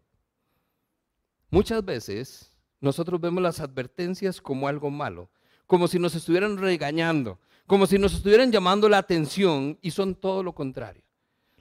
[1.51, 2.51] Muchas veces
[2.81, 5.29] nosotros vemos las advertencias como algo malo,
[5.67, 10.41] como si nos estuvieran regañando, como si nos estuvieran llamando la atención y son todo
[10.41, 11.03] lo contrario.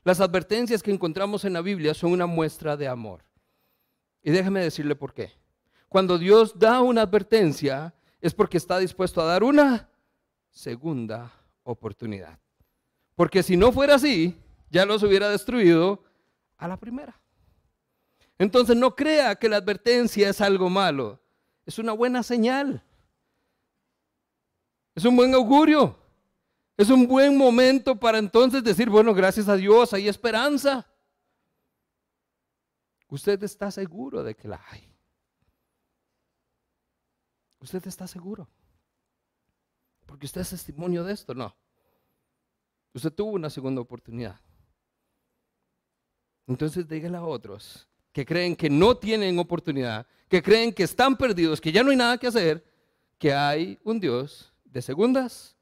[0.02, 3.22] Las advertencias que encontramos en la Biblia son una muestra de amor.
[4.22, 5.30] Y déjeme decirle por qué.
[5.90, 9.90] Cuando Dios da una advertencia es porque está dispuesto a dar una
[10.48, 11.30] segunda
[11.64, 12.38] oportunidad.
[13.14, 14.34] Porque si no fuera así,
[14.76, 16.04] ya los hubiera destruido
[16.58, 17.18] a la primera.
[18.38, 21.18] Entonces no crea que la advertencia es algo malo.
[21.64, 22.84] Es una buena señal.
[24.94, 25.98] Es un buen augurio.
[26.76, 30.86] Es un buen momento para entonces decir, bueno, gracias a Dios hay esperanza.
[33.08, 34.92] Usted está seguro de que la hay.
[37.60, 38.46] Usted está seguro.
[40.04, 41.56] Porque usted es testimonio de esto, no.
[42.92, 44.38] Usted tuvo una segunda oportunidad.
[46.46, 51.60] Entonces dígale a otros que creen que no tienen oportunidad, que creen que están perdidos,
[51.60, 52.64] que ya no hay nada que hacer,
[53.18, 55.56] que hay un Dios de segundas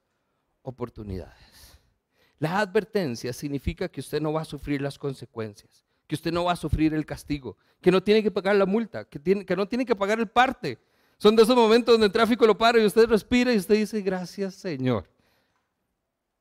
[0.62, 1.78] oportunidades.
[2.39, 6.53] La advertencia significa que usted no va a sufrir las consecuencias, que usted no va
[6.53, 9.97] a sufrir el castigo, que no tiene que pagar la multa, que, no tiene que
[9.97, 10.78] pagar el parte.
[11.18, 14.01] Son de esos momentos donde el tráfico lo para y usted respira y usted dice,
[14.01, 15.09] gracias Señor.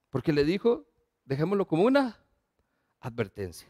[0.09, 0.85] Porque le dijo,
[1.25, 2.19] dejémoslo como una
[2.99, 3.67] advertencia.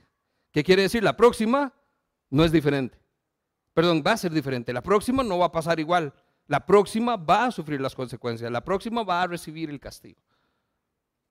[0.54, 1.04] ¿Qué quiere decir?
[1.04, 1.74] La próxima
[2.30, 2.98] no es diferente.
[3.74, 4.72] Perdón, va a ser diferente.
[4.72, 6.14] La próxima no va a pasar igual.
[6.48, 8.52] La próxima va a sufrir las consecuencias.
[8.52, 10.22] La próxima va a recibir el castigo.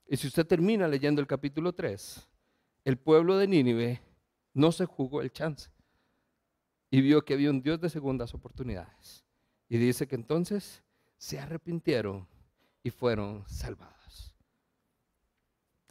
[0.08, 2.28] Y si usted termina leyendo el capítulo 3,
[2.84, 4.02] el pueblo de Nínive
[4.54, 5.70] no se jugó el chance
[6.90, 9.24] y vio que había un Dios de segundas oportunidades.
[9.68, 10.82] Y dice que entonces
[11.16, 12.28] se arrepintieron
[12.82, 14.01] y fueron salvados.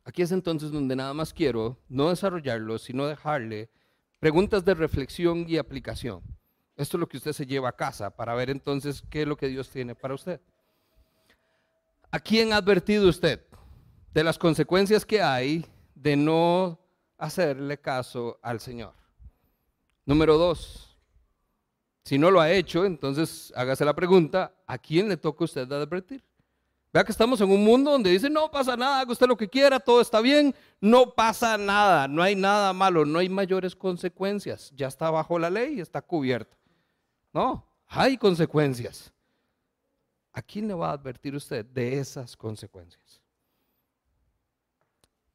[0.03, 3.69] Aquí es entonces donde nada más quiero no desarrollarlo, sino dejarle
[4.21, 6.21] Preguntas de reflexión y aplicación.
[6.77, 9.35] Esto es lo que usted se lleva a casa para ver entonces qué es lo
[9.35, 10.39] que Dios tiene para usted.
[12.11, 13.43] ¿A quién ha advertido usted
[14.13, 16.79] de las consecuencias que hay de no
[17.17, 18.93] hacerle caso al Señor?
[20.05, 20.95] Número dos,
[22.03, 26.23] si no lo ha hecho, entonces hágase la pregunta, ¿a quién le toca usted advertir?
[26.93, 29.47] Vea que estamos en un mundo donde dice, no pasa nada, haga usted lo que
[29.47, 34.71] quiera, todo está bien, no pasa nada, no hay nada malo, no hay mayores consecuencias,
[34.75, 36.57] ya está bajo la ley, está cubierto.
[37.31, 39.13] No, hay consecuencias.
[40.33, 43.21] ¿A quién le va a advertir usted de esas consecuencias?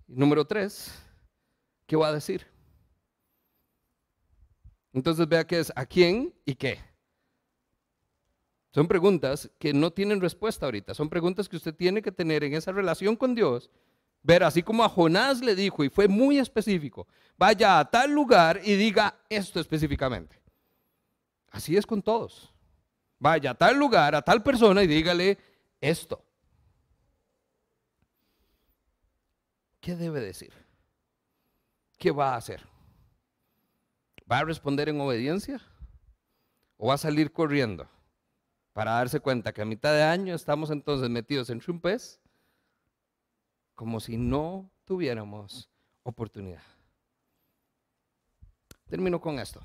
[0.06, 0.92] Número tres,
[1.86, 2.46] ¿qué va a decir?
[4.92, 6.78] Entonces vea que es a quién y qué.
[8.76, 10.92] Son preguntas que no tienen respuesta ahorita.
[10.92, 13.70] Son preguntas que usted tiene que tener en esa relación con Dios.
[14.22, 17.08] Ver, así como a Jonás le dijo, y fue muy específico,
[17.38, 20.38] vaya a tal lugar y diga esto específicamente.
[21.50, 22.52] Así es con todos.
[23.18, 25.38] Vaya a tal lugar, a tal persona y dígale
[25.80, 26.22] esto.
[29.80, 30.52] ¿Qué debe decir?
[31.96, 32.62] ¿Qué va a hacer?
[34.30, 35.62] ¿Va a responder en obediencia?
[36.76, 37.88] ¿O va a salir corriendo?
[38.76, 42.20] Para darse cuenta que a mitad de año estamos entonces metidos en chumpes
[43.74, 45.70] como si no tuviéramos
[46.02, 46.60] oportunidad.
[48.86, 49.62] Termino con esto.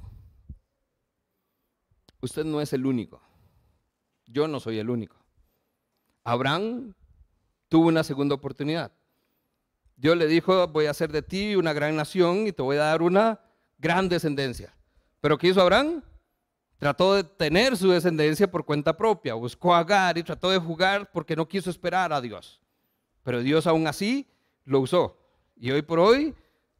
[2.21, 3.21] Usted no es el único.
[4.27, 5.17] Yo no soy el único.
[6.23, 6.93] Abraham
[7.67, 8.93] tuvo una segunda oportunidad.
[9.97, 12.83] Dios le dijo, voy a hacer de ti una gran nación y te voy a
[12.83, 13.41] dar una
[13.77, 14.73] gran descendencia.
[15.19, 16.01] Pero ¿qué hizo Abraham?
[16.81, 21.11] Trató de tener su descendencia por cuenta propia, buscó a Agar y trató de jugar
[21.11, 22.59] porque no quiso esperar a Dios.
[23.21, 24.27] Pero Dios aún así
[24.65, 25.15] lo usó.
[25.55, 26.33] Y hoy por hoy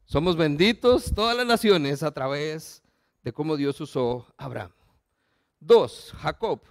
[0.04, 2.82] somos benditos todas las naciones a través
[3.22, 4.72] de cómo Dios usó a Abraham.
[5.60, 6.62] Dos, Jacob.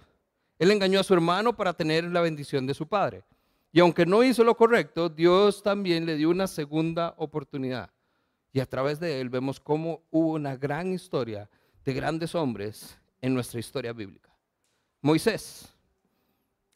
[0.58, 3.24] Él engañó a su hermano para tener la bendición de su padre.
[3.72, 7.88] Y aunque no hizo lo correcto, Dios también le dio una segunda oportunidad.
[8.52, 11.48] Y a través de él vemos cómo hubo una gran historia
[11.82, 14.28] de grandes hombres en nuestra historia bíblica.
[15.00, 15.72] Moisés,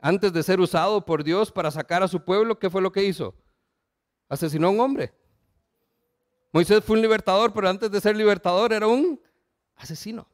[0.00, 3.04] antes de ser usado por Dios para sacar a su pueblo, ¿qué fue lo que
[3.04, 3.34] hizo?
[4.28, 5.12] Asesinó a un hombre.
[6.52, 9.20] Moisés fue un libertador, pero antes de ser libertador era un
[9.76, 10.26] asesino.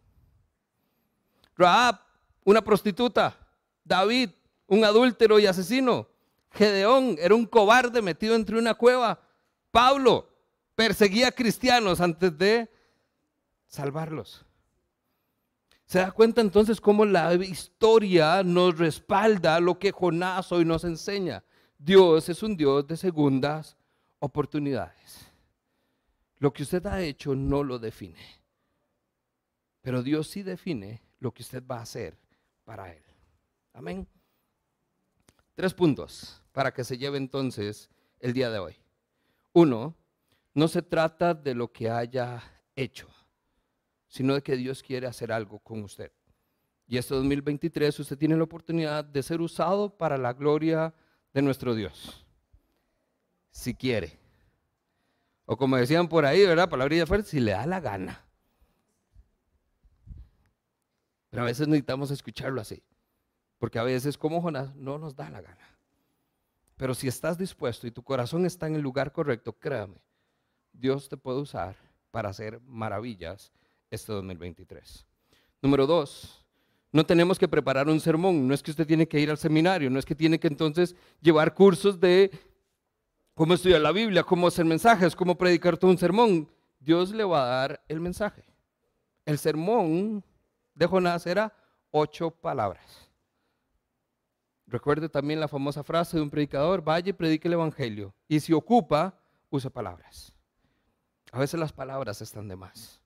[1.56, 1.98] Raab,
[2.44, 3.36] una prostituta.
[3.84, 4.30] David,
[4.66, 6.08] un adúltero y asesino.
[6.52, 9.20] Gedeón era un cobarde metido entre una cueva.
[9.70, 10.28] Pablo
[10.74, 12.70] perseguía a cristianos antes de
[13.66, 14.44] salvarlos.
[15.92, 21.44] ¿Se da cuenta entonces cómo la historia nos respalda lo que Jonás hoy nos enseña?
[21.76, 23.76] Dios es un Dios de segundas
[24.18, 25.30] oportunidades.
[26.38, 28.24] Lo que usted ha hecho no lo define,
[29.82, 32.16] pero Dios sí define lo que usted va a hacer
[32.64, 33.02] para Él.
[33.74, 34.08] Amén.
[35.54, 38.76] Tres puntos para que se lleve entonces el día de hoy.
[39.52, 39.94] Uno,
[40.54, 42.42] no se trata de lo que haya
[42.76, 43.10] hecho,
[44.12, 46.12] sino de que Dios quiere hacer algo con usted.
[46.86, 50.92] Y este 2023 usted tiene la oportunidad de ser usado para la gloria
[51.32, 52.22] de nuestro Dios.
[53.50, 54.18] Si quiere.
[55.46, 56.68] O como decían por ahí, ¿verdad?
[56.68, 58.22] Palabrilla fuerte, si le da la gana.
[61.30, 62.82] Pero a veces necesitamos escucharlo así.
[63.58, 65.78] Porque a veces, como Jonás, no nos da la gana.
[66.76, 70.02] Pero si estás dispuesto y tu corazón está en el lugar correcto, créame,
[70.70, 71.76] Dios te puede usar
[72.10, 73.52] para hacer maravillas
[73.92, 75.06] este 2023.
[75.60, 76.44] Número dos,
[76.90, 78.48] no tenemos que preparar un sermón.
[78.48, 80.96] No es que usted tiene que ir al seminario, no es que tiene que entonces
[81.20, 82.30] llevar cursos de
[83.34, 86.48] cómo estudiar la Biblia, cómo hacer mensajes, cómo predicar todo un sermón.
[86.80, 88.44] Dios le va a dar el mensaje.
[89.24, 90.24] El sermón
[90.74, 91.54] de Jonás era
[91.90, 93.08] ocho palabras.
[94.66, 98.14] Recuerde también la famosa frase de un predicador, vaya y predique el Evangelio.
[98.26, 99.18] Y si ocupa,
[99.50, 100.32] use palabras.
[101.30, 103.02] A veces las palabras están de más.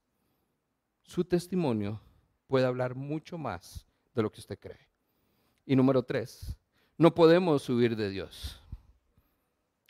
[1.06, 2.00] Su testimonio
[2.46, 4.88] puede hablar mucho más de lo que usted cree.
[5.64, 6.56] Y número tres,
[6.98, 8.60] no podemos huir de Dios.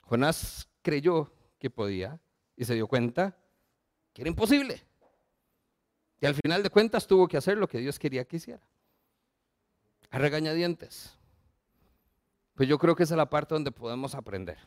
[0.03, 2.21] Jonás creyó que podía
[2.57, 3.37] y se dio cuenta
[4.13, 4.83] que era imposible.
[6.21, 8.63] Y al final de cuentas tuvo que hacer lo que Dios quería que hiciera.
[10.11, 11.15] A regañadientes.
[12.55, 14.59] Pues yo creo que esa es la parte donde podemos aprender.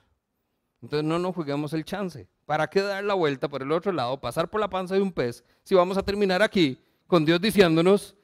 [0.82, 2.28] Entonces no nos juguemos el chance.
[2.46, 5.12] ¿Para qué dar la vuelta por el otro lado, pasar por la panza de un
[5.12, 8.16] pez, si vamos a terminar aquí con Dios diciéndonos,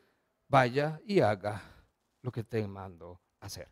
[0.48, 1.62] vaya y haga
[2.22, 3.70] lo que te mando hacer?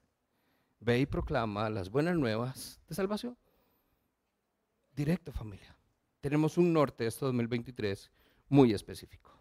[0.80, 3.38] Ve y proclama las buenas nuevas de salvación.
[4.96, 5.76] Directo familia.
[6.20, 8.12] Tenemos un norte este 2023
[8.50, 9.32] muy específico.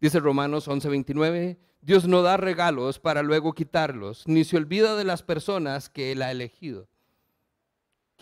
[0.00, 5.22] Dice Romanos 11:29, Dios no da regalos para luego quitarlos, ni se olvida de las
[5.22, 6.88] personas que Él ha elegido.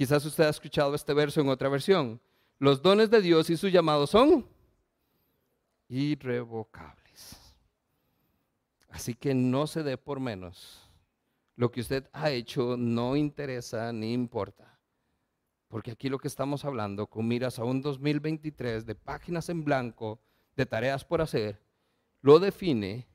[0.03, 2.21] Quizás usted ha escuchado este verso en otra versión.
[2.59, 4.45] Los dones de Dios y su llamado son
[5.89, 7.55] irrevocables.
[8.89, 10.91] Así que no se dé por menos.
[11.55, 14.77] Lo que usted ha hecho no interesa ni importa.
[15.69, 20.19] Porque aquí lo que estamos hablando, con miras a un 2023 de páginas en blanco,
[20.57, 21.63] de tareas por hacer,
[22.23, 23.07] lo define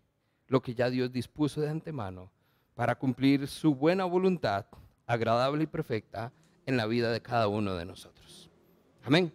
[0.47, 2.31] lo que ya Dios dispuso de antemano
[2.75, 4.67] para cumplir su buena voluntad,
[5.05, 6.31] agradable y perfecta
[6.67, 8.51] en la vida de cada uno de nosotros.
[9.03, 9.33] Amén.